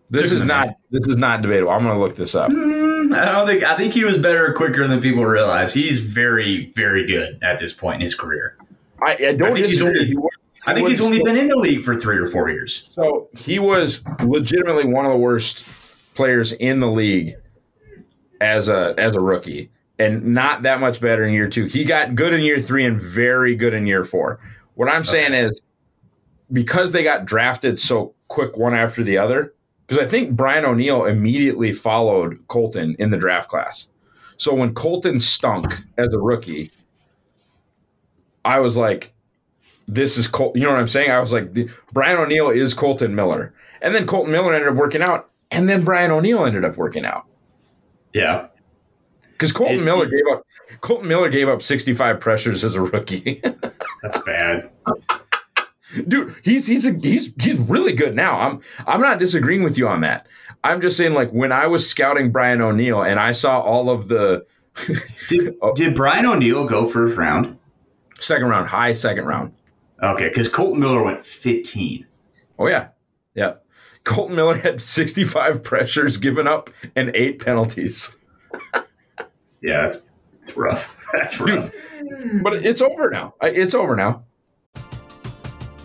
This 0.08 0.30
is 0.32 0.42
not. 0.44 0.68
This 0.90 1.06
is 1.08 1.16
not 1.16 1.42
debatable. 1.42 1.70
I'm 1.72 1.82
going 1.82 1.94
to 1.96 2.00
look 2.00 2.16
this 2.16 2.34
up. 2.36 2.50
Mm, 2.52 2.75
I 3.18 3.32
don't 3.32 3.46
think 3.46 3.62
I 3.64 3.76
think 3.76 3.92
he 3.94 4.04
was 4.04 4.18
better 4.18 4.52
quicker 4.52 4.86
than 4.86 5.00
people 5.00 5.24
realize. 5.24 5.72
He's 5.74 6.00
very, 6.00 6.70
very 6.74 7.06
good 7.06 7.38
at 7.42 7.58
this 7.58 7.72
point 7.72 7.96
in 7.96 8.00
his 8.02 8.14
career. 8.14 8.56
I, 9.02 9.12
I 9.12 9.32
don't 9.32 9.52
I 9.52 9.54
think 9.54 9.66
he's 9.66 9.82
only- 9.82 10.06
He 10.06 10.16
was- 10.16 10.30
I 10.68 10.74
think 10.74 10.88
he's 10.88 11.00
only 11.00 11.18
still- 11.18 11.26
been 11.32 11.36
in 11.36 11.48
the 11.48 11.56
league 11.56 11.82
for 11.82 11.94
three 11.94 12.16
or 12.18 12.26
four 12.26 12.50
years. 12.50 12.86
So 12.90 13.28
he 13.36 13.58
was 13.58 14.02
legitimately 14.24 14.86
one 14.86 15.04
of 15.06 15.12
the 15.12 15.18
worst 15.18 15.64
players 16.14 16.52
in 16.52 16.80
the 16.80 16.88
league 16.88 17.36
as 18.40 18.68
a 18.68 18.94
as 18.98 19.14
a 19.16 19.20
rookie, 19.20 19.70
and 19.98 20.24
not 20.24 20.62
that 20.62 20.80
much 20.80 21.00
better 21.00 21.24
in 21.24 21.32
year 21.32 21.48
two. 21.48 21.66
He 21.66 21.84
got 21.84 22.14
good 22.14 22.32
in 22.32 22.40
year 22.40 22.58
three 22.58 22.84
and 22.84 23.00
very 23.00 23.54
good 23.54 23.74
in 23.74 23.86
year 23.86 24.02
four. 24.04 24.40
What 24.74 24.88
I'm 24.90 25.04
saying 25.04 25.34
is 25.34 25.60
because 26.52 26.92
they 26.92 27.02
got 27.02 27.24
drafted 27.26 27.78
so 27.78 28.14
quick 28.28 28.56
one 28.56 28.74
after 28.74 29.02
the 29.02 29.18
other, 29.18 29.54
because 29.86 30.02
I 30.02 30.06
think 30.06 30.32
Brian 30.32 30.64
O'Neill 30.64 31.04
immediately 31.04 31.72
followed 31.72 32.38
Kolton 32.48 32.96
in 32.98 33.10
the 33.10 33.16
draft 33.16 33.48
class. 33.48 33.88
So 34.36 34.54
when 34.54 34.74
Kolton 34.74 35.20
stunk 35.20 35.84
as 35.96 36.12
a 36.12 36.18
rookie, 36.18 36.70
I 38.44 38.60
was 38.60 38.76
like, 38.76 39.12
this 39.88 40.18
is 40.18 40.28
Col 40.28 40.52
You 40.54 40.62
know 40.64 40.72
what 40.72 40.80
I'm 40.80 40.88
saying? 40.88 41.10
I 41.10 41.20
was 41.20 41.32
like, 41.32 41.54
the, 41.54 41.68
Brian 41.92 42.18
O'Neill 42.18 42.50
is 42.50 42.74
Kolton 42.74 43.14
Miller. 43.14 43.54
And 43.80 43.94
then 43.94 44.06
Kolton 44.06 44.32
Miller 44.32 44.54
ended 44.54 44.68
up 44.68 44.74
working 44.74 45.02
out. 45.02 45.30
And 45.50 45.68
then 45.68 45.84
Brian 45.84 46.10
O'Neill 46.10 46.44
ended 46.44 46.64
up 46.64 46.76
working 46.76 47.04
out. 47.04 47.26
Yeah. 48.12 48.48
Because 49.32 49.52
Kolton 49.52 49.74
It's- 49.76 49.86
Miller 49.86 50.06
gave 50.06 50.24
up 50.32 50.42
Kolton 50.80 51.08
Miller 51.08 51.28
gave 51.28 51.48
up 51.48 51.62
65 51.62 52.18
pressures 52.20 52.64
as 52.64 52.74
a 52.74 52.80
rookie. 52.80 53.40
That's 54.02 54.18
bad. 54.24 54.70
Dude, 56.08 56.34
he's 56.42 56.66
he's 56.66 56.84
a, 56.86 56.92
he's 56.92 57.32
he's 57.40 57.58
really 57.58 57.92
good 57.92 58.14
now. 58.16 58.38
I'm 58.40 58.60
I'm 58.86 59.00
not 59.00 59.18
disagreeing 59.18 59.62
with 59.62 59.78
you 59.78 59.86
on 59.86 60.00
that. 60.00 60.26
I'm 60.64 60.80
just 60.80 60.96
saying 60.96 61.14
like 61.14 61.30
when 61.30 61.52
I 61.52 61.66
was 61.68 61.88
scouting 61.88 62.32
Brian 62.32 62.60
O'Neill 62.60 63.02
and 63.02 63.20
I 63.20 63.32
saw 63.32 63.60
all 63.60 63.88
of 63.88 64.08
the 64.08 64.44
Did, 65.28 65.54
Oh. 65.62 65.74
did 65.74 65.94
Brian 65.94 66.26
O'Neill 66.26 66.66
go 66.66 66.86
first 66.88 67.16
round? 67.16 67.56
second 68.18 68.48
round, 68.48 68.66
high 68.68 68.92
second 68.92 69.26
round. 69.26 69.52
Okay, 70.02 70.28
because 70.28 70.48
Kolton 70.48 70.80
Miller 70.80 71.02
went 71.02 71.24
15. 71.24 72.06
Oh 72.58 72.66
yeah. 72.66 72.88
Yeah. 73.34 73.54
Kolton 74.04 74.34
Miller 74.36 74.56
had 74.56 74.80
65 74.80 75.62
pressures 75.62 76.16
given 76.16 76.46
up 76.48 76.68
and 76.96 77.10
eight 77.14 77.44
penalties. 77.44 78.16
Yeah, 79.62 79.82
that's, 79.82 80.02
that's 80.44 80.56
rough. 80.56 80.92
That's 81.12 81.40
rough. 81.40 81.72
But 82.42 82.54
it's 82.66 82.80
over 82.80 83.10
now. 83.10 83.34
It's 83.42 83.74
over 83.74 83.94
now. 83.96 84.24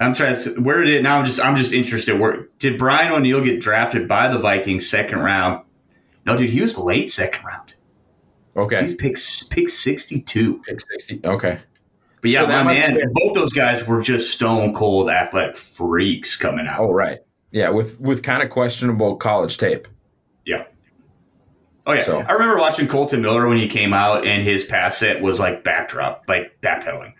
I'm 0.00 0.14
trying 0.14 0.34
to. 0.34 0.60
Where 0.60 0.82
did 0.82 0.94
it 0.94 1.02
now? 1.02 1.18
I'm 1.18 1.24
just. 1.24 1.40
I'm 1.40 1.56
just 1.56 1.72
interested. 1.72 2.18
Where 2.18 2.48
did 2.58 2.78
Brian 2.78 3.12
O'Neill 3.12 3.42
get 3.42 3.60
drafted 3.60 4.08
by 4.08 4.28
the 4.28 4.38
Vikings 4.38 4.88
second 4.88 5.18
round? 5.20 5.64
No, 6.26 6.36
dude, 6.36 6.50
he 6.50 6.60
was 6.62 6.78
late 6.78 7.10
second 7.10 7.44
round. 7.44 7.74
He 8.54 8.60
Okay. 8.60 8.94
pick 8.96 9.16
pick 9.50 9.68
62. 9.68 10.62
Pick 10.66 10.80
60. 10.80 11.20
Okay. 11.24 11.58
But 12.22 12.30
yeah, 12.30 12.40
So 12.42 12.46
my 12.48 12.62
man, 12.64 12.94
been- 12.94 13.12
both 13.14 13.34
those 13.34 13.52
guys 13.52 13.86
were 13.86 14.02
just 14.02 14.32
stone 14.32 14.74
cold 14.74 15.08
athletic 15.08 15.56
freaks 15.56 16.36
coming 16.36 16.66
out. 16.66 16.80
Oh, 16.80 16.92
right. 16.92 17.18
Yeah, 17.50 17.70
with 17.70 18.00
with 18.00 18.22
kind 18.22 18.42
of 18.42 18.50
questionable 18.50 19.16
college 19.16 19.56
tape. 19.58 19.86
Yeah. 20.46 20.64
Oh 21.86 21.92
yeah. 21.92 22.02
So- 22.04 22.20
I 22.20 22.32
remember 22.32 22.58
watching 22.58 22.86
Kolton 22.88 23.20
Miller 23.22 23.46
when 23.48 23.56
he 23.58 23.66
came 23.68 23.92
out 23.92 24.26
and 24.26 24.42
his 24.42 24.64
pass 24.64 24.96
set 24.98 25.20
was 25.22 25.40
like 25.40 25.64
backdrop, 25.64 26.24
like 26.28 26.56
backpedaling. 26.62 27.14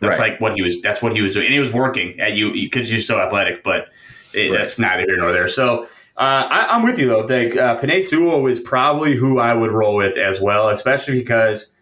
That's 0.00 0.18
Right. 0.18 0.32
like 0.32 0.40
what 0.40 0.52
he 0.54 0.62
was. 0.62 0.80
That's 0.82 1.00
what 1.02 1.14
he 1.14 1.22
was 1.22 1.32
doing, 1.34 1.46
and 1.46 1.54
he 1.54 1.60
was 1.60 1.72
working 1.72 2.18
at 2.20 2.34
you 2.34 2.52
because 2.52 2.90
you're 2.92 3.00
so 3.00 3.20
athletic. 3.20 3.62
But 3.64 3.88
it, 4.34 4.50
Right. 4.50 4.58
that's 4.58 4.78
neither 4.78 5.04
here 5.06 5.16
nor 5.16 5.32
there. 5.32 5.48
So 5.48 5.84
uh, 6.16 6.46
I, 6.50 6.68
I'm 6.70 6.82
with 6.82 6.98
you 6.98 7.06
though. 7.08 7.20
Like 7.20 7.56
uh, 7.56 7.78
Penei 7.78 8.02
Sewell 8.02 8.46
is 8.46 8.60
probably 8.60 9.14
who 9.16 9.38
I 9.38 9.54
would 9.54 9.70
roll 9.72 9.96
with 9.96 10.16
as 10.18 10.40
well, 10.40 10.68
especially 10.68 11.14
because 11.18 11.72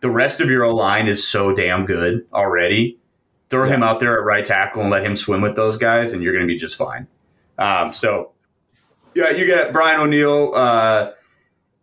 the 0.00 0.10
rest 0.10 0.40
of 0.40 0.50
your 0.50 0.64
O 0.64 0.74
line 0.74 1.08
is 1.08 1.26
so 1.26 1.52
damn 1.54 1.86
good 1.86 2.26
already. 2.32 2.98
Throw 3.48 3.68
him 3.68 3.82
out 3.82 4.00
there 4.00 4.18
at 4.18 4.24
right 4.24 4.44
tackle 4.44 4.82
and 4.82 4.90
let 4.90 5.04
him 5.04 5.14
swim 5.16 5.40
with 5.40 5.54
those 5.56 5.76
guys, 5.76 6.12
and 6.12 6.22
you're 6.22 6.32
going 6.32 6.46
to 6.46 6.52
be 6.52 6.58
just 6.58 6.76
fine. 6.76 7.06
Um, 7.58 7.92
so 7.92 8.32
yeah, 9.14 9.30
you 9.30 9.46
got 9.48 9.72
Brian 9.72 10.00
O'Neill. 10.00 10.52
Uh, 10.54 11.12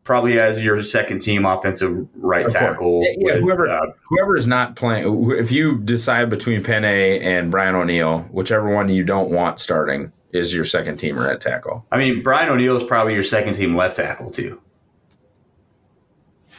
Probably 0.03 0.37
as 0.37 0.61
your 0.61 0.83
second 0.83 1.19
team 1.19 1.45
offensive 1.45 2.07
right 2.15 2.45
Of 2.45 2.51
tackle. 2.51 3.03
Yeah, 3.03 3.11
yeah, 3.17 3.33
with, 3.35 3.43
whoever 3.43 3.69
uh, 3.69 3.93
whoever 4.09 4.35
is 4.35 4.45
not 4.45 4.75
playing, 4.75 5.31
if 5.31 5.49
you 5.49 5.77
decide 5.79 6.29
between 6.29 6.61
Penei 6.61 7.21
and 7.21 7.49
Brian 7.49 7.73
O'Neill, 7.73 8.19
whichever 8.31 8.69
one 8.69 8.89
you 8.89 9.05
don't 9.05 9.31
want 9.31 9.61
starting 9.61 10.11
is 10.33 10.53
your 10.53 10.65
second 10.65 10.99
teamer 10.99 11.31
at 11.31 11.39
tackle. 11.39 11.85
I 11.89 11.97
mean, 11.97 12.21
Brian 12.21 12.49
O'Neill 12.49 12.75
is 12.75 12.83
probably 12.83 13.13
your 13.13 13.23
second 13.23 13.53
team 13.53 13.77
left 13.77 13.95
tackle 13.95 14.29
too, 14.29 14.61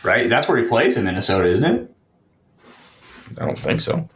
right? 0.03 0.27
That's 0.31 0.49
where 0.49 0.57
he 0.57 0.65
plays 0.65 0.97
in 0.97 1.05
Minnesota, 1.05 1.47
isn't 1.49 1.65
it? 1.65 1.95
I 3.39 3.45
don't 3.45 3.59
think 3.59 3.83
so, 3.83 4.09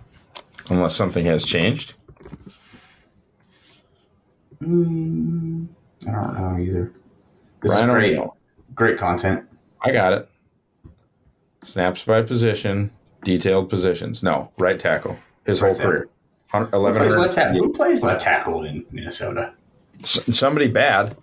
unless 0.71 0.97
something 0.97 1.27
has 1.27 1.45
changed. 1.45 1.97
I 4.62 4.64
don't 4.64 5.69
know 6.07 6.57
either. 6.59 6.93
This 7.61 7.73
Brian 7.73 7.91
is 7.91 7.93
great, 7.93 8.17
O'Neill. 8.17 8.38
Great 8.79 8.97
content. 8.97 9.45
I 9.83 9.91
got 9.91 10.12
it. 10.12 10.29
Snaps 11.64 12.05
by 12.05 12.23
position, 12.23 12.91
detailed 13.25 13.69
positions. 13.69 14.23
No, 14.23 14.51
right 14.59 14.79
tackle. 14.79 15.19
His 15.45 15.61
Right 15.61 15.69
whole 15.69 15.75
tackle. 15.75 15.91
career. 15.91 16.09
Who 16.71 16.93
plays, 16.95 17.17
left 17.17 17.35
tackle? 17.35 17.59
Who 17.59 17.73
plays 17.75 18.03
left 18.03 18.21
tackle 18.23 18.62
in 18.64 18.87
Minnesota? 18.93 19.53
S- 20.03 20.21
Somebody 20.38 20.69
bad. 20.69 21.17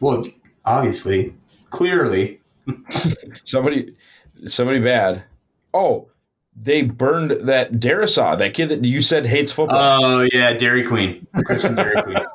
Well, 0.00 0.24
obviously, 0.64 1.34
clearly, 1.70 2.40
Somebody, 3.44 3.94
somebody 4.46 4.80
bad. 4.80 5.24
Oh, 5.74 6.08
they 6.56 6.82
burned 6.82 7.32
that 7.48 7.74
Darrisaw, 7.74 8.38
that 8.38 8.54
kid 8.54 8.70
that 8.70 8.84
you 8.84 9.02
said 9.02 9.26
hates 9.26 9.52
football. 9.52 10.04
Oh 10.04 10.28
yeah, 10.32 10.52
Dairy 10.54 10.84
Queen, 10.86 11.26
Christian 11.44 11.74
Dairy 11.74 12.00
Queen. 12.02 12.16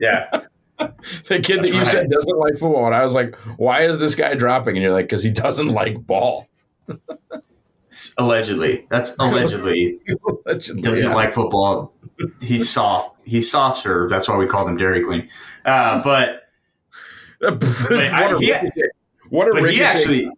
Yeah, 0.00 0.42
the 1.28 1.40
kid 1.42 1.62
that 1.62 1.68
you 1.68 1.78
right. 1.78 1.86
said 1.86 2.10
doesn't 2.10 2.38
like 2.38 2.58
football. 2.58 2.86
And 2.86 2.94
I 2.94 3.02
was 3.02 3.14
like, 3.14 3.34
why 3.56 3.82
is 3.82 3.98
this 3.98 4.14
guy 4.14 4.34
dropping? 4.34 4.76
And 4.76 4.82
you're 4.82 4.92
like, 4.92 5.06
because 5.06 5.22
he 5.24 5.30
doesn't 5.30 5.68
like 5.68 6.06
ball. 6.06 6.48
allegedly. 8.18 8.86
That's 8.90 9.16
allegedly. 9.20 9.98
doesn't 10.46 10.82
Yeah. 10.84 11.14
like 11.14 11.32
football. 11.32 11.92
He's 12.40 12.68
soft. 12.68 13.16
He's 13.24 13.50
soft 13.50 13.82
serve. 13.82 14.08
That's 14.10 14.28
why 14.28 14.36
we 14.36 14.46
call 14.46 14.66
him 14.68 14.76
Dairy 14.76 15.04
Queen. 15.04 15.28
Uh, 15.64 16.00
but 16.04 16.42
what 17.40 17.62
I- 17.92 18.30
a 18.30 18.38
he- 18.38 18.52
What 19.28 19.48
a 19.56 19.70
he 19.70 19.82
actually 19.82 20.30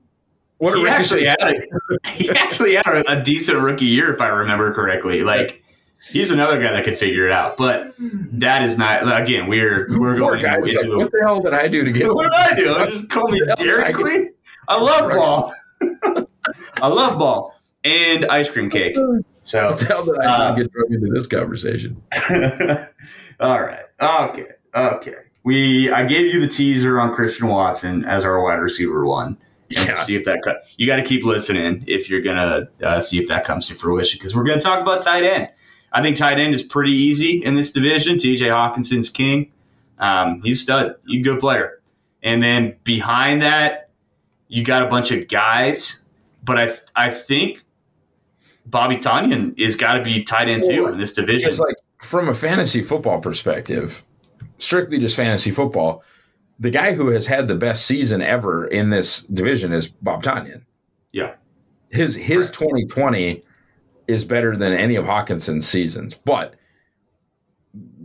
what 0.59 0.75
a 0.75 0.81
he 0.81 0.89
actually 0.89 1.25
had 1.27 1.39
a, 1.41 2.09
he 2.11 2.31
actually 2.31 2.75
had 2.75 2.87
a, 2.87 3.13
a 3.19 3.23
decent 3.23 3.61
rookie 3.61 3.85
year 3.85 4.13
if 4.13 4.21
I 4.21 4.27
remember 4.29 4.73
correctly. 4.75 5.23
Like 5.23 5.63
he's 6.11 6.31
another 6.31 6.61
guy 6.61 6.73
that 6.73 6.85
could 6.85 6.97
figure 6.97 7.27
it 7.27 7.33
out. 7.33 7.57
But 7.57 7.95
that 7.99 8.63
is 8.63 8.79
not 8.79 9.03
again. 9.23 9.47
We're 9.49 9.87
we're 9.99 10.17
Poor 10.19 10.31
going 10.31 10.43
guy. 10.43 10.57
into 10.57 10.81
like, 10.81 10.99
what 10.99 11.13
the 11.13 11.21
hell 11.23 11.41
did 11.41 11.55
I 11.55 11.69
do 11.69 11.85
to 11.85 11.93
get 11.93 12.09
what 12.15 12.31
did 12.31 12.33
I 12.35 12.55
do? 12.55 12.77
I 12.77 12.87
just 12.91 13.09
call 13.11 13.29
me 13.29 13.41
Dairy 13.57 13.85
I- 13.85 13.93
Queen. 13.93 14.33
I 14.69 14.81
love 14.81 15.11
ball. 15.11 15.55
I 16.83 16.89
love 16.89 17.19
ball 17.19 17.55
and 17.85 18.27
ice 18.27 18.51
cream 18.51 18.69
cake. 18.71 18.97
So 19.45 19.71
What 19.71 19.79
the 19.81 19.85
hell 19.87 20.05
did 20.05 20.19
I 20.19 20.25
Uh, 20.51 20.55
get 20.55 20.71
drugged 20.73 20.93
into 20.93 21.11
this 21.13 21.27
conversation? 21.27 22.03
All 23.41 23.63
right. 23.63 23.85
Okay. 24.01 24.47
Okay. 24.75 25.15
We 25.45 25.91
I 25.91 26.05
gave 26.05 26.33
you 26.35 26.41
the 26.41 26.49
teaser 26.49 27.01
on 27.01 27.15
Christian 27.15 27.49
Watson 27.49 28.05
as 28.05 28.25
our 28.25 28.43
wide 28.43 28.57
receiver 28.57 29.07
one. 29.07 29.39
We'll 29.75 29.87
Yeah. 29.87 30.03
see 30.05 30.17
if 30.17 30.25
that 30.25 30.41
cut. 30.43 30.63
You 30.77 30.87
got 30.87 30.97
to 30.97 31.03
keep 31.03 31.25
listening 31.25 31.85
if 31.87 32.11
you're 32.11 32.21
gonna 32.23 32.69
uh, 32.83 33.01
see 33.01 33.19
if 33.19 33.29
that 33.29 33.45
comes 33.45 33.67
to 33.69 33.75
fruition 33.75 34.19
because 34.19 34.35
we're 34.35 34.45
gonna 34.45 34.61
talk 34.61 34.81
about 34.81 35.03
tight 35.03 35.25
end. 35.25 35.49
I 35.93 36.03
think 36.03 36.17
tight 36.17 36.39
end 36.39 36.55
is 36.55 36.63
pretty 36.63 36.93
easy 36.93 37.43
in 37.45 37.55
this 37.55 37.73
division. 37.73 38.19
T.J. 38.19 38.47
Hockenson's 38.47 39.11
king. 39.11 39.53
Um, 39.99 40.43
he's 40.43 40.61
a 40.61 40.63
stud. 40.63 40.95
He's 41.07 41.21
a 41.21 41.23
good 41.23 41.41
player. 41.41 41.81
And 42.23 42.43
then 42.43 42.77
behind 42.85 43.43
that, 43.43 43.91
you 44.49 44.65
got 44.65 44.83
a 44.83 44.89
bunch 44.89 45.11
of 45.11 45.29
guys. 45.29 46.05
But 46.43 46.59
I 46.59 46.71
I 46.95 47.11
think 47.11 47.65
Bobby 48.67 48.97
Tonyan 48.97 49.55
is 49.59 49.77
got 49.77 49.95
to 49.99 50.05
be 50.05 50.25
tight 50.25 50.49
end 50.49 50.65
too 50.65 50.87
in 50.89 50.99
this 50.99 51.13
division. 51.13 51.49
It's 51.49 51.61
like 51.61 51.77
from 52.03 52.29
a 52.29 52.35
fantasy 52.35 52.83
football 52.83 53.21
perspective, 53.21 54.05
strictly 54.59 54.99
just 54.99 55.17
fantasy 55.17 55.51
football, 55.51 56.03
the 56.59 56.71
guy 56.71 56.93
who 56.93 57.09
has 57.09 57.27
had 57.27 57.49
the 57.49 57.55
best 57.55 57.87
season 57.87 58.21
ever 58.23 58.67
in 58.67 58.91
this 58.91 59.23
division 59.23 59.73
is 59.73 59.89
Bob 59.89 60.23
Tonyan. 60.23 60.63
Yeah. 61.13 61.35
His 61.91 62.15
his 62.15 62.51
2020 62.51 63.41
is 64.09 64.25
better 64.25 64.57
than 64.57 64.73
any 64.73 64.97
of 64.97 65.05
Hockenson's 65.05 65.67
seasons, 65.69 66.15
but 66.15 66.55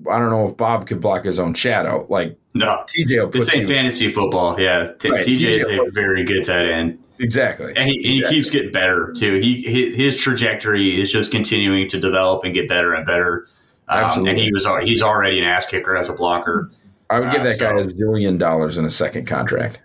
I 0.10 0.20
don't 0.20 0.30
know 0.30 0.48
if 0.50 0.58
Bob 0.58 0.86
could 0.86 1.00
block 1.02 1.24
his 1.26 1.40
own 1.40 1.54
shadow. 1.54 2.06
Like 2.10 2.38
No, 2.54 2.84
TJ 2.88 3.20
will 3.24 3.30
this 3.30 3.54
ain't 3.56 3.68
fantasy 3.68 4.10
football. 4.10 4.60
Yeah, 4.60 4.92
T- 5.00 5.10
Right, 5.10 5.26
TJ 5.26 5.60
is 5.60 5.68
a 5.70 5.90
very 5.92 6.24
good 6.26 6.44
tight 6.44 6.70
end, 6.70 7.00
exactly. 7.20 7.74
and 7.76 7.90
he, 7.90 7.96
and 7.98 8.06
he 8.06 8.18
Exactly. 8.20 8.36
keeps 8.38 8.50
getting 8.52 8.72
better 8.74 9.14
too. 9.18 9.40
He 9.40 9.62
his, 9.96 10.18
trajectory 10.18 11.00
is 11.02 11.12
just 11.12 11.32
continuing 11.32 11.88
to 11.90 12.00
develop 12.00 12.44
and 12.44 12.54
get 12.54 12.68
better 12.68 12.94
and 12.94 13.06
better. 13.08 13.48
Um, 13.88 14.04
Absolutely. 14.04 14.30
and 14.32 14.40
he 14.40 14.52
was 14.54 14.68
he's 14.84 15.02
already 15.02 15.40
an 15.40 15.46
ass 15.46 15.66
kicker 15.66 15.96
as 15.96 16.10
a 16.10 16.14
blocker. 16.14 16.70
I 17.10 17.20
would 17.20 17.32
give 17.32 17.42
Uh, 17.42 17.46
that 17.46 17.60
guy 17.60 17.80
a 17.80 17.90
so- 17.90 17.96
zillion 17.98 18.38
dollars 18.38 18.78
in 18.78 18.86
a 18.86 18.90
second 18.90 19.26
contract 19.26 19.80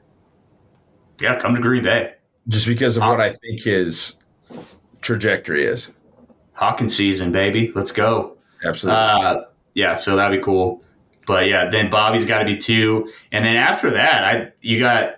Yeah, 1.21 1.39
come 1.39 1.55
to 1.55 1.61
Green 1.61 1.85
Bay. 1.85 2.15
just 2.49 2.67
because 2.67 2.97
of 2.97 3.03
Uh, 3.05 3.09
what 3.09 3.21
I 3.21 3.31
think 3.31 3.61
his 3.63 4.17
trajectory 5.01 5.65
is. 5.65 5.91
Hawkins 6.59 6.97
season, 6.97 7.31
baby. 7.31 7.71
Let's 7.75 7.92
go. 7.92 8.37
Absolutely. 8.64 9.01
Uh, 9.01 9.42
yeah, 9.75 9.94
so 9.94 10.16
that'd 10.16 10.37
be 10.38 10.44
cool. 10.44 10.83
But 11.25 11.47
yeah, 11.47 11.71
then 11.71 11.88
Bobby's 11.88 12.25
got 12.25 12.38
to 12.38 12.44
be 12.44 12.57
two, 12.57 13.11
and 13.31 13.44
then 13.44 13.57
after 13.57 13.90
that, 13.92 14.25
I 14.25 14.53
you 14.61 14.81
got. 14.81 15.14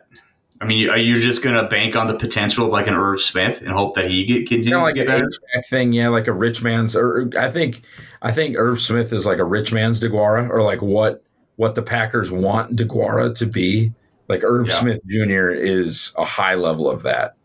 I 0.62 0.66
mean, 0.66 0.90
are 0.90 0.98
you 0.98 1.18
just 1.18 1.42
gonna 1.42 1.66
bank 1.66 1.96
on 1.96 2.06
the 2.08 2.14
potential 2.14 2.66
of 2.66 2.72
like 2.72 2.86
an 2.86 2.92
Irv 2.92 3.20
Smith 3.20 3.62
and 3.62 3.70
hope 3.70 3.94
that 3.94 4.10
he 4.10 4.26
get 4.26 4.46
continues 4.46 4.72
kind 4.72 4.76
of 4.76 4.82
like 4.82 4.94
to 4.96 5.00
get 5.00 5.06
better? 5.06 5.62
Thing, 5.70 5.94
yeah, 5.94 6.08
like 6.10 6.26
a 6.26 6.34
rich 6.34 6.62
man's. 6.62 6.94
Or 6.94 7.30
I 7.38 7.48
think, 7.48 7.80
I 8.20 8.30
think 8.32 8.56
Irv 8.58 8.78
Smith 8.78 9.10
is 9.14 9.24
like 9.24 9.38
a 9.38 9.44
rich 9.44 9.72
man's 9.72 9.98
DeGuara, 9.98 10.50
or 10.50 10.62
like 10.62 10.82
what 10.82 11.22
what 11.56 11.74
the 11.74 11.82
Packers 11.82 12.30
want 12.30 12.76
DeGuara 12.76 13.34
to 13.36 13.46
be. 13.46 13.92
Like 14.28 14.44
Irv 14.44 14.68
Yeah. 14.68 14.74
Smith 14.74 15.00
Jr. 15.06 15.48
is 15.50 16.12
a 16.18 16.24
high 16.26 16.56
level 16.56 16.90
of 16.90 17.02
that. 17.04 17.36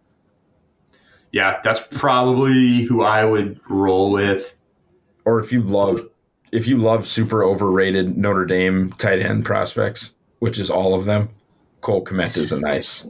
Yeah, 1.36 1.60
that's 1.66 1.82
probably 1.92 2.84
who 2.84 3.02
I 3.02 3.26
would 3.26 3.60
roll 3.70 4.10
with. 4.10 4.56
Or 5.26 5.38
if 5.42 5.52
you 5.52 5.62
love, 5.62 6.08
if 6.54 6.66
you 6.66 6.78
love 6.78 7.06
super 7.06 7.44
overrated 7.44 8.18
Notre 8.18 8.46
Dame 8.46 8.94
tight 8.94 9.20
end 9.20 9.44
prospects, 9.44 10.14
which 10.40 10.58
is 10.58 10.70
all 10.70 10.96
of 10.96 11.04
them, 11.04 11.28
Cole 11.82 12.06
Kmet 12.06 12.38
is 12.38 12.54
a 12.54 12.60
nice 12.62 13.06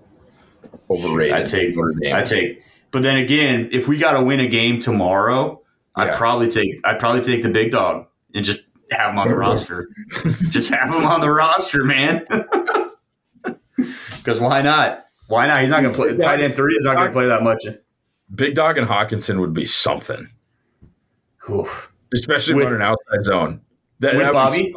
overrated. 0.89 1.35
I 1.35 1.43
take, 1.43 1.75
Notre 1.75 1.93
Dame. 2.01 2.15
I 2.15 2.23
take. 2.23 2.63
But 2.89 3.03
then 3.03 3.17
again, 3.17 3.69
if 3.71 3.87
we 3.87 3.97
got 3.99 4.13
to 4.13 4.23
win 4.23 4.39
a 4.39 4.47
game 4.47 4.79
tomorrow, 4.79 5.61
I'd 5.93 6.07
Yeah. 6.07 6.17
probably 6.17 6.47
take, 6.47 6.79
I'd 6.83 6.99
probably 6.99 7.21
take 7.21 7.43
the 7.43 7.49
big 7.49 7.69
dog 7.73 8.07
and 8.33 8.43
just 8.43 8.61
have 8.89 9.11
him 9.11 9.19
on 9.19 9.27
the 9.29 9.35
roster. 9.35 9.87
just 10.49 10.71
have 10.73 10.91
him 10.91 11.05
on 11.05 11.21
the 11.21 11.29
roster, 11.29 11.83
man. 11.83 12.25
Because 14.17 14.39
why 14.39 14.63
not? 14.63 15.05
Why 15.27 15.45
not? 15.45 15.61
He's 15.61 15.69
not 15.69 15.83
going 15.83 15.93
to 15.93 16.01
play. 16.01 16.17
Tight 16.17 16.41
end 16.41 16.55
three 16.55 16.73
is 16.73 16.83
not 16.85 16.95
going 16.95 17.07
to 17.09 17.13
play 17.13 17.27
that 17.27 17.43
much. 17.43 17.63
Big 18.33 18.55
Dog 18.55 18.77
and 18.77 18.87
Hockenson 18.87 19.39
would 19.39 19.53
be 19.53 19.65
something, 19.65 20.27
Oof. 21.49 21.91
especially 22.13 22.55
With- 22.55 22.65
running 22.65 22.81
outside 22.81 23.23
zone. 23.23 23.61
That, 23.99 24.15
with 24.15 24.31
Bobby? 24.33 24.75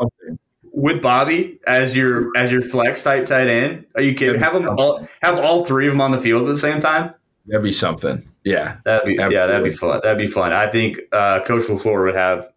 With 0.72 1.02
Bobby 1.02 1.58
as 1.66 1.96
your 1.96 2.30
as 2.36 2.52
your 2.52 2.62
flex 2.62 3.02
type 3.02 3.26
tight 3.26 3.48
end, 3.48 3.84
are 3.96 4.02
you 4.02 4.14
kidding? 4.14 4.40
Have 4.40 4.52
them 4.52 4.68
all 4.78 5.08
have 5.22 5.36
all 5.38 5.64
three 5.64 5.88
of 5.88 5.92
them 5.92 6.00
on 6.00 6.12
the 6.12 6.20
field 6.20 6.42
at 6.42 6.48
the 6.48 6.58
same 6.58 6.80
time. 6.80 7.12
That'd 7.46 7.64
be 7.64 7.72
something. 7.72 8.28
Yeah. 8.44 8.76
That'd 8.84 9.08
be 9.08 9.14
yeah, 9.14 9.46
that'd 9.46 9.64
be 9.64 9.72
fun. 9.72 10.00
That'd 10.04 10.18
be 10.24 10.30
fun. 10.30 10.52
I 10.52 10.70
think 10.70 10.98
uh, 11.10 11.40
Coach 11.40 11.64
Lafleur 11.64 12.04
would 12.04 12.14
have 12.14 12.48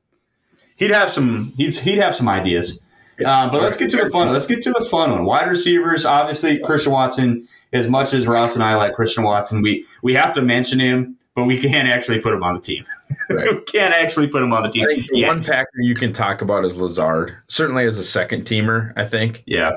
he'd 0.76 0.92
have 0.92 1.10
some 1.10 1.52
he'd 1.58 1.74
he'd 1.76 1.98
have 1.98 2.14
some 2.14 2.30
ideas. 2.30 2.80
Uh, 3.24 3.50
but 3.50 3.62
let's 3.62 3.78
get 3.78 3.90
to 3.92 3.98
the 3.98 4.10
fun. 4.10 4.32
Let's 4.32 4.48
get 4.48 4.62
to 4.64 4.72
the 4.72 4.84
fun 4.86 5.12
one. 5.12 5.26
Wide 5.26 5.50
receivers, 5.50 6.06
obviously 6.06 6.58
Christian 6.60 6.92
Watson. 6.94 7.48
As 7.74 7.88
much 7.88 8.14
as 8.14 8.28
Ross 8.28 8.56
and 8.56 8.64
I 8.64 8.76
like 8.76 8.94
Christian 8.94 9.24
Watson, 9.24 9.62
we 9.62 9.86
we 10.02 10.14
have 10.16 10.34
to 10.34 10.42
mention 10.42 10.80
him, 10.80 11.18
but 11.36 11.46
we 11.46 11.58
can't 11.62 11.88
actually 11.88 12.20
put 12.20 12.34
him 12.34 12.44
on 12.44 12.56
the 12.56 12.62
team. 12.62 12.86
Right. 13.30 13.48
we 13.52 13.62
can't 13.62 13.94
actually 13.94 14.28
put 14.28 14.42
him 14.44 14.52
on 14.54 14.64
the 14.64 14.70
team. 14.70 14.88
Yeah, 15.12 15.28
one 15.28 15.42
factor 15.42 15.80
you 15.80 15.94
can 15.96 16.12
talk 16.12 16.42
about 16.42 16.66
is 16.66 16.78
Lazard. 16.80 17.36
Certainly 17.48 17.86
as 17.86 17.98
a 18.00 18.04
second 18.04 18.44
teamer, 18.44 18.92
I 18.98 19.06
think. 19.06 19.44
yeah, 19.46 19.72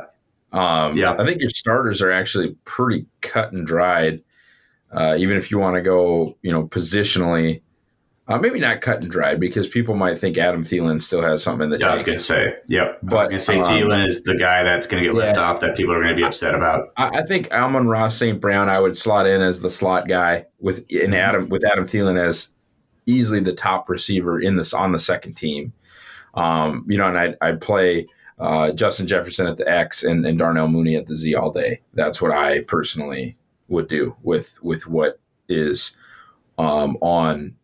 Um, 0.53 0.97
Yeah. 0.97 1.14
I 1.18 1.25
think 1.25 1.40
your 1.40 1.51
starters 1.51 2.03
are 2.03 2.11
actually 2.11 2.57
pretty 2.64 3.07
cut 3.20 3.53
and 3.53 3.66
dried. 3.66 4.23
Uh, 4.92 5.16
even 5.18 5.37
if 5.37 5.51
you 5.51 5.59
want 5.59 5.75
to 5.75 5.83
go, 5.83 6.37
you 6.42 6.53
know, 6.53 6.66
positionally, 6.66 7.62
Uh, 8.26 8.38
maybe 8.38 8.58
not 8.58 8.80
cut 8.80 9.02
and 9.02 9.10
dried 9.10 9.38
because 9.38 9.68
people 9.68 9.94
might 9.94 10.16
think 10.16 10.38
Adam 10.38 10.62
Thielen 10.62 11.02
still 11.02 11.20
has 11.20 11.42
something 11.42 11.64
in 11.64 11.70
the 11.70 11.78
Yeah, 11.78 11.90
I 11.90 11.92
was 11.92 12.02
going 12.02 12.16
to 12.16 12.24
say, 12.24 12.56
yep. 12.68 12.98
But, 13.02 13.16
I 13.16 13.18
was 13.18 13.28
going 13.28 13.38
to 13.38 13.44
say 13.44 13.60
um, 13.60 13.66
Thielen 13.66 14.06
is 14.06 14.22
the 14.22 14.34
guy 14.34 14.62
that's 14.62 14.87
going 14.87 15.02
to 15.02 15.10
get 15.10 15.14
left 15.14 15.37
off 15.37 15.60
that 15.60 15.76
people 15.76 15.92
are 15.92 16.02
going 16.02 16.16
to 16.16 16.16
be 16.16 16.24
upset 16.24 16.54
about. 16.54 16.94
I, 16.96 17.18
I 17.18 17.22
think 17.22 17.52
Amon-Ra 17.52 18.08
St. 18.08 18.40
Brown 18.40 18.70
I 18.70 18.80
would 18.80 18.96
slot 18.96 19.26
in 19.26 19.42
as 19.42 19.60
the 19.60 19.68
slot 19.68 20.08
guy 20.08 20.46
with 20.58 20.90
in 20.90 21.12
Adam 21.12 21.50
with 21.50 21.66
Adam 21.66 21.84
Thielen 21.84 22.18
as 22.18 22.48
easily 23.04 23.40
the 23.40 23.52
top 23.52 23.90
receiver 23.90 24.40
in 24.40 24.56
this 24.56 24.72
on 24.72 24.92
the 24.92 24.98
second 24.98 25.34
team. 25.34 25.74
Um, 26.32 26.87
you 26.88 26.96
know, 26.96 27.08
and 27.08 27.18
I'd, 27.18 27.37
I'd 27.42 27.60
play 27.60 28.06
uh, 28.38 28.72
Justin 28.72 29.06
Jefferson 29.06 29.46
at 29.46 29.58
the 29.58 29.68
X 29.70 30.02
and, 30.02 30.26
and 30.26 30.38
Darnell 30.38 30.68
Mooney 30.68 30.96
at 30.96 31.06
the 31.06 31.14
Z 31.14 31.34
all 31.34 31.50
day. 31.50 31.82
That's 31.92 32.22
what 32.22 32.32
I 32.32 32.60
personally 32.60 33.37
would 33.68 33.88
do 33.88 34.16
with 34.22 34.58
with 34.62 34.87
what 34.87 35.20
is 35.48 35.94
um, 36.56 36.96
on 37.02 37.54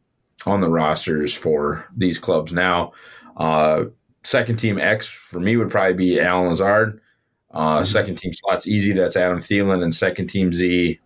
on 0.46 0.60
the 0.60 0.68
rosters 0.68 1.34
for 1.34 1.86
these 1.96 2.18
clubs 2.18 2.52
now. 2.52 2.92
Uh, 3.36 3.84
second 4.24 4.56
team 4.56 4.78
X 4.78 5.06
for 5.06 5.40
me 5.40 5.56
would 5.56 5.70
probably 5.70 5.94
be 5.94 6.20
Allen 6.20 6.48
Lazard. 6.48 7.00
Uh, 7.50 7.82
second 7.82 8.16
team 8.16 8.32
slots 8.32 8.68
easy. 8.68 8.92
That's 8.92 9.16
Adam 9.16 9.38
Thielen, 9.38 9.82
and 9.82 9.94
second 9.94 10.28
team 10.28 10.52
Z. 10.52 11.00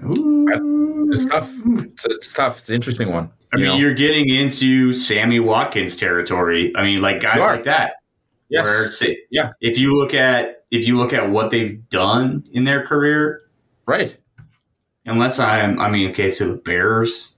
It's 0.00 1.24
tough. 1.26 1.52
It's, 1.66 2.04
it's 2.06 2.32
tough. 2.32 2.60
It's 2.60 2.68
an 2.68 2.74
interesting 2.74 3.10
one. 3.10 3.30
I 3.52 3.58
you 3.58 3.64
mean, 3.64 3.72
know? 3.72 3.78
you're 3.78 3.94
getting 3.94 4.28
into 4.28 4.94
Sammy 4.94 5.40
Watkins 5.40 5.96
territory. 5.96 6.72
I 6.74 6.82
mean, 6.82 7.02
like 7.02 7.20
guys 7.20 7.38
like 7.40 7.64
that. 7.64 7.94
yes. 8.48 8.64
Where 8.64 8.88
say, 8.88 9.18
Yeah. 9.30 9.50
if 9.60 9.78
you 9.78 9.94
look 9.94 10.14
at 10.14 10.64
if 10.70 10.86
you 10.86 10.96
look 10.96 11.12
at 11.12 11.30
what 11.30 11.50
they've 11.50 11.86
done 11.90 12.44
in 12.52 12.64
their 12.64 12.86
career, 12.86 13.42
right. 13.86 14.16
unless 15.04 15.38
I'm, 15.38 15.78
I 15.78 15.90
mean, 15.90 16.10
okay, 16.10 16.30
so 16.30 16.48
the 16.48 16.56
Bears, 16.56 17.36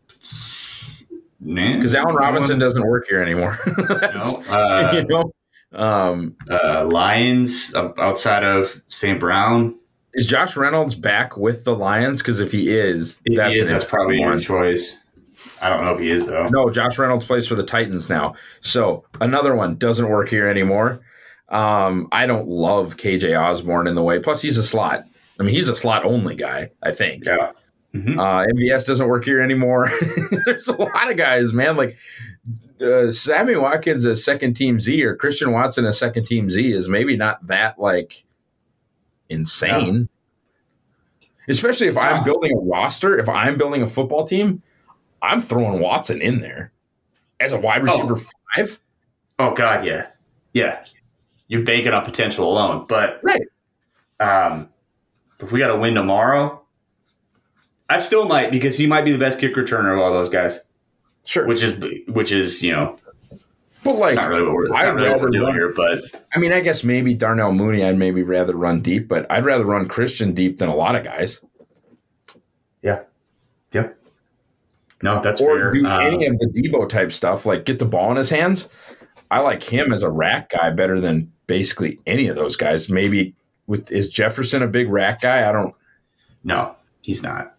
Because 1.44 1.94
Allen 1.94 2.14
Robinson 2.16 2.58
doesn't 2.58 2.86
work 2.86 3.06
here 3.08 3.20
anymore. 3.22 3.58
no, 3.88 4.42
uh, 4.48 4.92
you 4.94 5.04
know. 5.06 5.32
Um, 5.72 6.36
uh, 6.48 6.86
Lions 6.90 7.74
outside 7.74 8.44
of 8.44 8.80
St. 8.88 9.18
Brown. 9.18 9.76
is 10.14 10.26
Josh 10.26 10.56
Reynolds 10.56 10.94
back 10.94 11.36
with 11.36 11.64
the 11.64 11.74
Lions? 11.74 12.22
Because 12.22 12.38
if 12.40 12.52
he 12.52 12.68
is, 12.70 13.20
If 13.24 13.36
that's 13.36 13.58
he 13.58 13.64
is, 13.64 13.68
that's 13.68 13.84
probably 13.84 14.18
your 14.20 14.30
one. 14.30 14.38
choice. 14.40 14.98
I 15.60 15.68
don't 15.68 15.84
know 15.84 15.92
if 15.94 16.00
he 16.00 16.10
is 16.10 16.26
though. 16.26 16.46
No, 16.46 16.70
Josh 16.70 16.96
Reynolds 16.98 17.26
plays 17.26 17.48
for 17.48 17.56
the 17.56 17.64
Titans 17.64 18.08
now. 18.08 18.34
So 18.60 19.04
another 19.20 19.54
one 19.56 19.74
doesn't 19.76 20.08
work 20.08 20.28
here 20.28 20.46
anymore. 20.46 21.00
Um, 21.48 22.08
I 22.12 22.26
don't 22.26 22.46
love 22.48 22.96
KJ 22.96 23.38
Osborn 23.38 23.86
in 23.88 23.94
the 23.96 24.02
way. 24.02 24.18
Plus, 24.20 24.40
he's 24.42 24.58
a 24.58 24.62
slot. 24.62 25.04
I 25.38 25.42
mean, 25.42 25.54
he's 25.54 25.68
a 25.68 25.74
slot 25.74 26.04
only 26.04 26.36
guy. 26.36 26.70
I 26.82 26.92
think. 26.92 27.24
Yeah. 27.26 27.50
Mhm. 27.94 28.18
Uh, 28.18 28.44
MVS 28.54 28.84
doesn't 28.84 29.06
work 29.06 29.24
here 29.24 29.40
anymore. 29.40 29.88
There's 30.46 30.66
a 30.68 30.76
lot 30.76 31.10
of 31.10 31.16
guys, 31.16 31.52
man. 31.52 31.76
Like 31.76 31.96
uh, 32.80 33.10
Sammy 33.12 33.54
Watkins 33.56 34.04
as 34.04 34.24
second 34.24 34.54
team 34.54 34.80
Z 34.80 35.02
or 35.04 35.14
Christian 35.14 35.52
Watson 35.52 35.84
as 35.84 35.96
second 35.98 36.26
team 36.26 36.50
Z 36.50 36.72
is 36.72 36.88
maybe 36.88 37.16
not 37.16 37.46
that 37.46 37.78
like 37.78 38.24
insane. 39.28 40.08
Especially 41.48 41.86
if 41.88 41.94
It's 41.94 42.04
I'm 42.04 42.16
not. 42.16 42.24
building 42.24 42.52
a 42.56 42.60
roster, 42.60 43.18
if 43.18 43.28
I'm 43.28 43.56
building 43.58 43.82
a 43.82 43.86
football 43.86 44.26
team, 44.26 44.62
I'm 45.22 45.40
throwing 45.40 45.78
Watson 45.80 46.20
in 46.20 46.40
there 46.40 46.72
as 47.38 47.52
a 47.52 47.60
wide 47.60 47.84
receiver 47.84 48.16
five. 48.56 48.78
Oh 49.38 49.54
God, 49.54 49.84
yeah, 49.84 50.06
yeah. 50.52 50.84
You're 51.48 51.62
banking 51.62 51.92
on 51.92 52.04
potential 52.04 52.50
alone, 52.50 52.86
but 52.88 53.20
Right. 53.22 53.42
um, 54.20 54.68
if 55.38 55.52
we 55.52 55.58
got 55.60 55.68
to 55.68 55.76
win 55.76 55.94
tomorrow, 55.94 56.62
I 57.88 57.98
still 57.98 58.26
might 58.26 58.50
because 58.50 58.78
he 58.78 58.86
might 58.86 59.04
be 59.04 59.12
the 59.12 59.18
best 59.18 59.38
kick 59.38 59.54
returner 59.54 59.92
of 59.94 60.00
all 60.00 60.12
those 60.12 60.28
guys, 60.30 60.60
Sure. 61.24 61.46
which 61.46 61.62
is 61.62 61.78
which 62.08 62.32
is 62.32 62.62
you 62.62 62.72
know 62.72 62.98
but 63.82 63.96
like 63.96 64.14
not 64.16 64.28
really 64.30 64.42
what 64.42 64.54
we're, 64.54 64.72
I'd 64.74 64.94
really 64.94 65.08
rather 65.08 65.28
doing 65.28 65.42
run- 65.44 65.54
here, 65.54 65.72
but 65.76 66.00
I 66.34 66.38
mean, 66.38 66.52
I 66.52 66.60
guess 66.60 66.82
maybe 66.84 67.12
Darnell 67.12 67.52
Mooney 67.52 67.84
I'd 67.84 67.98
maybe 67.98 68.22
rather 68.22 68.54
run 68.56 68.80
deep, 68.80 69.08
but 69.08 69.30
I'd 69.30 69.44
rather 69.44 69.64
run 69.64 69.86
Christian 69.88 70.32
deep 70.32 70.56
than 70.58 70.70
a 70.70 70.74
lot 70.74 70.96
of 70.96 71.04
guys. 71.04 71.40
yeah, 72.82 73.00
yeah. 73.72 73.88
No, 75.02 75.20
that's 75.20 75.40
or 75.42 75.58
fair. 75.58 75.72
do 75.72 75.86
Um, 75.86 76.00
any 76.00 76.26
of 76.26 76.38
the 76.38 76.46
Debo 76.46 76.88
type 76.88 77.12
stuff, 77.12 77.44
like 77.44 77.66
get 77.66 77.78
the 77.78 77.84
ball 77.84 78.10
in 78.10 78.16
his 78.16 78.30
hands. 78.30 78.68
I 79.30 79.40
like 79.40 79.62
him 79.62 79.92
as 79.92 80.02
a 80.02 80.10
rack 80.10 80.50
guy 80.50 80.70
better 80.70 80.98
than 81.00 81.30
basically 81.46 81.98
any 82.06 82.28
of 82.28 82.36
those 82.36 82.56
guys. 82.56 82.88
Maybe 82.88 83.34
with 83.66 83.90
is 83.92 84.08
Jefferson 84.08 84.62
a 84.62 84.68
big 84.68 84.88
rack 84.90 85.20
guy? 85.20 85.46
I 85.46 85.52
don't. 85.52 85.74
no, 86.42 86.74
he's 87.02 87.22
not. 87.22 87.53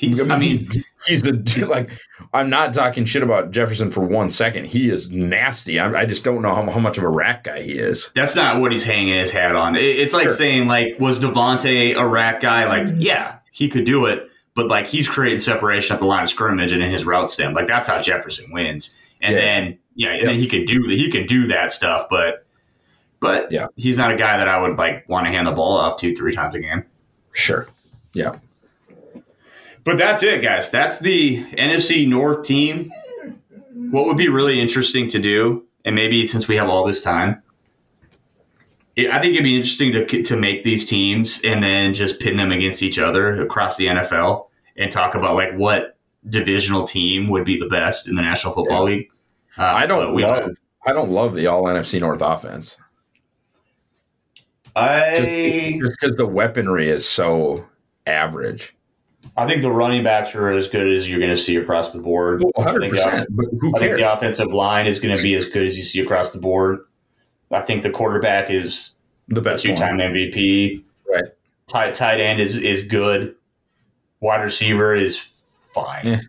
He's. 0.00 0.30
I 0.30 0.38
mean, 0.38 0.66
he's 1.06 1.22
the 1.22 1.66
like. 1.70 1.90
I'm 2.32 2.48
not 2.48 2.72
talking 2.72 3.04
shit 3.04 3.22
about 3.22 3.50
Jefferson 3.50 3.90
for 3.90 4.00
one 4.00 4.30
second. 4.30 4.66
He 4.66 4.88
is 4.88 5.10
nasty. 5.10 5.78
I, 5.78 6.02
I 6.02 6.04
just 6.06 6.24
don't 6.24 6.40
know 6.42 6.54
how, 6.54 6.70
how 6.70 6.78
much 6.78 6.96
of 6.96 7.04
a 7.04 7.08
rat 7.08 7.44
guy 7.44 7.60
he 7.62 7.72
is. 7.72 8.10
That's 8.14 8.34
not 8.36 8.60
what 8.60 8.72
he's 8.72 8.84
hanging 8.84 9.14
his 9.18 9.30
hat 9.30 9.54
on. 9.56 9.76
It- 9.76 9.82
It's 9.82 10.14
like 10.14 10.22
Sure. 10.24 10.32
saying, 10.32 10.68
like, 10.68 10.98
was 10.98 11.18
Davante 11.18 11.94
a 11.96 12.06
rat 12.06 12.40
guy? 12.40 12.66
Like, 12.66 12.94
yeah, 12.98 13.38
he 13.52 13.68
could 13.68 13.84
do 13.84 14.06
it, 14.06 14.28
but 14.54 14.68
like 14.68 14.86
he's 14.86 15.06
creating 15.08 15.40
separation 15.40 15.92
at 15.94 16.00
the 16.00 16.06
line 16.06 16.22
of 16.22 16.28
scrimmage 16.30 16.72
and 16.72 16.82
in 16.82 16.90
his 16.90 17.04
route 17.04 17.30
stem. 17.30 17.52
Like 17.52 17.66
that's 17.66 17.86
how 17.86 18.00
Jefferson 18.00 18.50
wins. 18.52 18.94
And 19.20 19.34
Yeah. 19.34 19.40
then 19.40 19.78
yeah, 19.96 20.10
and 20.12 20.28
then 20.28 20.38
he 20.38 20.46
could 20.48 20.66
do 20.66 20.84
he 20.88 21.10
can 21.10 21.26
do 21.26 21.46
that 21.48 21.72
stuff, 21.72 22.06
but 22.08 22.46
but 23.20 23.50
Yeah. 23.52 23.66
he's 23.76 23.98
not 23.98 24.12
a 24.12 24.16
guy 24.16 24.38
that 24.38 24.48
I 24.48 24.58
would 24.60 24.78
like 24.78 25.06
want 25.08 25.26
to 25.26 25.30
hand 25.32 25.46
the 25.46 25.52
ball 25.52 25.76
off 25.76 25.98
to 25.98 26.14
three 26.14 26.32
times 26.34 26.54
a 26.54 26.60
game. 26.60 26.84
Sure. 27.32 27.66
Yeah. 28.14 28.36
But 29.84 29.98
that's 29.98 30.22
it, 30.22 30.42
guys. 30.42 30.70
That's 30.70 30.98
the 30.98 31.44
NFC 31.52 32.06
North 32.06 32.44
team. 32.44 32.92
What 33.72 34.06
would 34.06 34.16
be 34.16 34.28
really 34.28 34.60
interesting 34.60 35.08
to 35.08 35.18
do, 35.18 35.66
and 35.84 35.94
maybe 35.94 36.26
since 36.26 36.46
we 36.46 36.56
have 36.56 36.68
all 36.68 36.86
this 36.86 37.02
time, 37.02 37.42
it, 38.94 39.10
I 39.10 39.20
think 39.20 39.34
it'd 39.34 39.44
be 39.44 39.56
interesting 39.56 39.92
to 39.92 40.22
to 40.22 40.36
make 40.36 40.62
these 40.62 40.84
teams 40.84 41.40
and 41.42 41.62
then 41.62 41.94
just 41.94 42.20
pin 42.20 42.36
them 42.36 42.52
against 42.52 42.82
each 42.82 42.98
other 42.98 43.42
across 43.42 43.76
the 43.76 43.86
NFL 43.86 44.48
and 44.76 44.92
talk 44.92 45.14
about 45.14 45.34
like 45.34 45.54
what 45.54 45.96
divisional 46.28 46.84
team 46.84 47.28
would 47.28 47.44
be 47.44 47.58
the 47.58 47.68
best 47.68 48.06
in 48.06 48.16
the 48.16 48.22
National 48.22 48.52
Football 48.52 48.84
League. 48.84 49.10
Uh, 49.56 49.62
I 49.64 49.86
don't 49.86 50.14
we 50.14 50.24
love. 50.24 50.56
I 50.86 50.92
don't 50.92 51.10
love 51.10 51.34
the 51.34 51.46
All 51.46 51.64
NFC 51.64 52.00
North 52.00 52.22
offense 52.22 52.76
I 54.76 55.78
just 55.80 55.98
because 56.00 56.16
the 56.16 56.26
weaponry 56.26 56.88
is 56.88 57.06
so 57.06 57.64
average. 58.06 58.76
I 59.36 59.46
think 59.46 59.62
the 59.62 59.70
running 59.70 60.02
backs 60.02 60.34
are 60.34 60.50
as 60.50 60.68
good 60.68 60.86
as 60.92 61.08
you're 61.08 61.18
going 61.18 61.30
to 61.30 61.36
see 61.36 61.56
across 61.56 61.92
the 61.92 62.00
board. 62.00 62.42
Oh, 62.44 62.52
well, 62.56 62.68
I 62.68 62.72
100. 62.72 62.80
think 62.80 62.92
the- 62.92 63.10
percent 63.10 63.28
But 63.30 63.46
who 63.60 63.76
I 63.76 63.78
think 63.78 63.96
the 63.96 64.12
offensive 64.12 64.52
line 64.52 64.86
is 64.86 64.98
going 64.98 65.16
to 65.16 65.22
be 65.22 65.34
as 65.34 65.44
good 65.48 65.66
as 65.66 65.76
you 65.76 65.84
see 65.84 66.00
across 66.00 66.32
the 66.32 66.38
board. 66.40 66.80
I 67.50 67.62
think 67.62 67.82
the 67.82 67.90
quarterback 67.90 68.50
is 68.50 68.94
The 69.28 69.40
best 69.40 69.64
two 69.64 69.74
time 69.74 69.98
one. 69.98 70.06
MVP. 70.12 70.82
Right. 71.12 71.24
Tight 71.68 71.94
tight 71.94 72.20
end 72.20 72.40
is 72.40 72.56
is 72.56 72.82
good. 72.86 73.34
Wide 74.20 74.42
receiver 74.42 74.94
is 74.94 75.18
fine. 75.74 76.06
Yeah. 76.06 76.20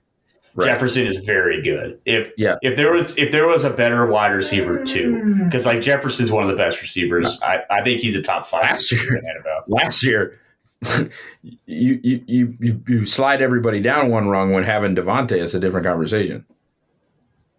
Right. 0.54 0.66
Jefferson 0.66 1.08
is 1.08 1.18
very 1.26 1.62
good. 1.62 2.00
If 2.06 2.32
Yeah. 2.38 2.56
if 2.62 2.76
there 2.76 2.92
was 2.94 3.18
if 3.18 3.32
there 3.32 3.48
was 3.48 3.64
a 3.64 3.70
better 3.70 4.06
wide 4.06 4.34
receiver 4.34 4.84
too, 4.84 5.20
hmm. 5.22 5.46
because 5.46 5.66
like 5.66 5.82
Jefferson's 5.82 6.32
one 6.32 6.44
of 6.44 6.50
the 6.50 6.56
best 6.56 6.82
receivers. 6.82 7.40
I, 7.42 7.60
I 7.70 7.84
think 7.84 8.02
he's 8.02 8.16
a 8.16 8.22
top 8.22 8.46
five 8.48 8.64
Last 8.64 8.92
year. 8.92 9.16
in 9.18 9.24
last 9.68 10.04
year 10.06 10.40
you, 11.44 12.00
you 12.04 12.24
you 12.26 12.58
you 12.60 12.84
you 12.88 13.06
slide 13.06 13.42
everybody 13.42 13.80
down 13.80 14.10
one 14.10 14.28
rung 14.28 14.52
when 14.52 14.64
having 14.64 14.96
Davante 14.96 15.38
is 15.38 15.54
a 15.54 15.60
different 15.60 15.86
conversation. 15.86 16.46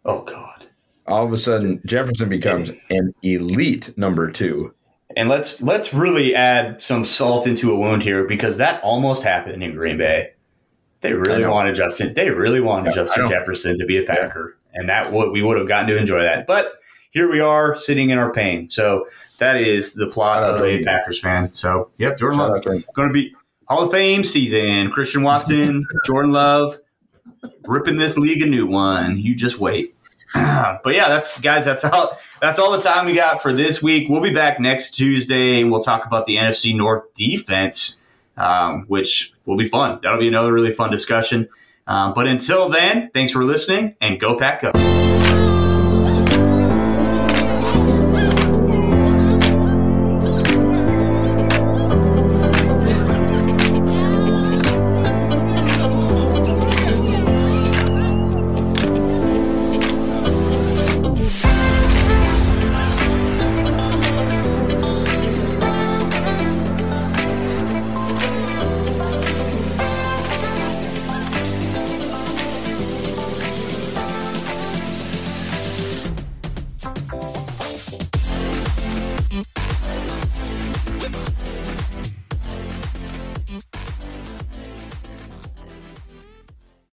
Oh 0.05 0.23
God. 0.23 0.67
All 1.07 1.25
of 1.25 1.33
a 1.33 1.37
sudden 1.37 1.81
Jefferson 1.87 2.29
becomes 2.29 2.71
an 2.91 3.15
elite 3.23 3.97
number 3.97 4.31
two. 4.31 4.75
And 5.17 5.29
let's 5.29 5.63
let's 5.63 5.95
really 5.95 6.35
add 6.35 6.81
some 6.81 7.05
salt 7.05 7.47
into 7.47 7.73
a 7.73 7.77
wound 7.77 8.03
here 8.03 8.25
because 8.27 8.57
that 8.57 8.83
almost 8.83 9.23
happened 9.23 9.63
in 9.63 9.75
Green 9.75 9.99
Bay. 9.99 10.31
They 11.03 11.13
really 11.13 11.47
wanted 11.47 11.75
Justin. 11.75 12.15
They 12.15 12.31
really 12.31 12.61
wanted 12.61 12.91
Yeah, 12.91 13.03
Justin. 13.03 13.29
Jefferson 13.29 13.79
to 13.79 13.85
be 13.85 13.99
a 13.99 14.05
Packer, 14.05 14.57
and 14.73 14.89
that 14.89 15.13
would 15.13 15.33
we 15.33 15.43
would 15.43 15.59
have 15.59 15.69
gotten 15.69 15.89
to 15.89 15.97
enjoy 15.97 16.23
that. 16.23 16.47
But 16.47 16.73
here 17.13 17.31
we 17.31 17.41
are, 17.41 17.77
sitting 17.77 18.11
in 18.11 18.19
our 18.19 18.33
pain. 18.33 18.69
So 18.69 19.07
that 19.39 19.57
is 19.57 19.95
the 19.95 20.07
plot 20.07 20.43
of 20.43 20.61
a. 20.61 20.83
Packers 20.83 21.21
fan. 21.21 21.55
So 21.55 21.91
yep, 21.99 22.19
Jordan 22.19 22.39
Love 22.39 22.57
out 22.57 22.63
to 22.65 22.73
him. 22.73 22.85
going 22.95 23.09
to 23.09 23.13
be 23.13 23.35
Hall 23.69 23.85
of 23.85 23.93
Fame 23.93 24.25
season. 24.25 24.91
Christian 24.91 25.23
Watson, 25.23 25.87
Jordan 26.07 26.33
Love, 26.33 26.79
ripping 27.65 27.97
this 27.97 28.17
league 28.17 28.43
a 28.43 28.47
new 28.47 28.67
one. 28.67 29.19
You 29.19 29.35
just 29.35 29.59
wait. 29.59 29.95
but 30.35 30.95
yeah, 30.95 31.09
that's 31.09 31.41
guys. 31.41 31.67
That's 31.67 31.85
all. 31.85 32.19
That's 32.41 32.59
all 32.59 32.73
the 32.73 32.81
time 32.81 33.07
we 33.07 33.15
got 33.15 33.43
for 33.43 33.53
this 33.53 33.83
week. 33.83 34.09
We'll 34.09 34.23
be 34.23 34.33
back 34.33 34.59
next 34.59 34.93
Tuesday, 34.93 35.61
and 35.61 35.71
we'll 35.71 35.83
talk 35.83 36.07
about 36.07 36.27
the 36.27 36.37
NFC 36.37 36.75
North 36.75 37.13
defense, 37.15 38.01
um, 38.39 38.85
which 38.89 39.35
will 39.45 39.59
be 39.59 39.69
fun. 39.69 40.01
That'll 40.03 40.19
be 40.19 40.29
another 40.29 40.53
really 40.53 40.73
fun 40.73 40.91
discussion. 40.91 41.49
Um, 41.87 42.15
but 42.15 42.27
until 42.27 42.71
then, 42.71 43.11
thanks 43.13 43.33
for 43.33 43.45
listening, 43.45 43.97
and 44.01 44.19
go 44.19 44.39
pack 44.39 44.65
up. 44.65 45.32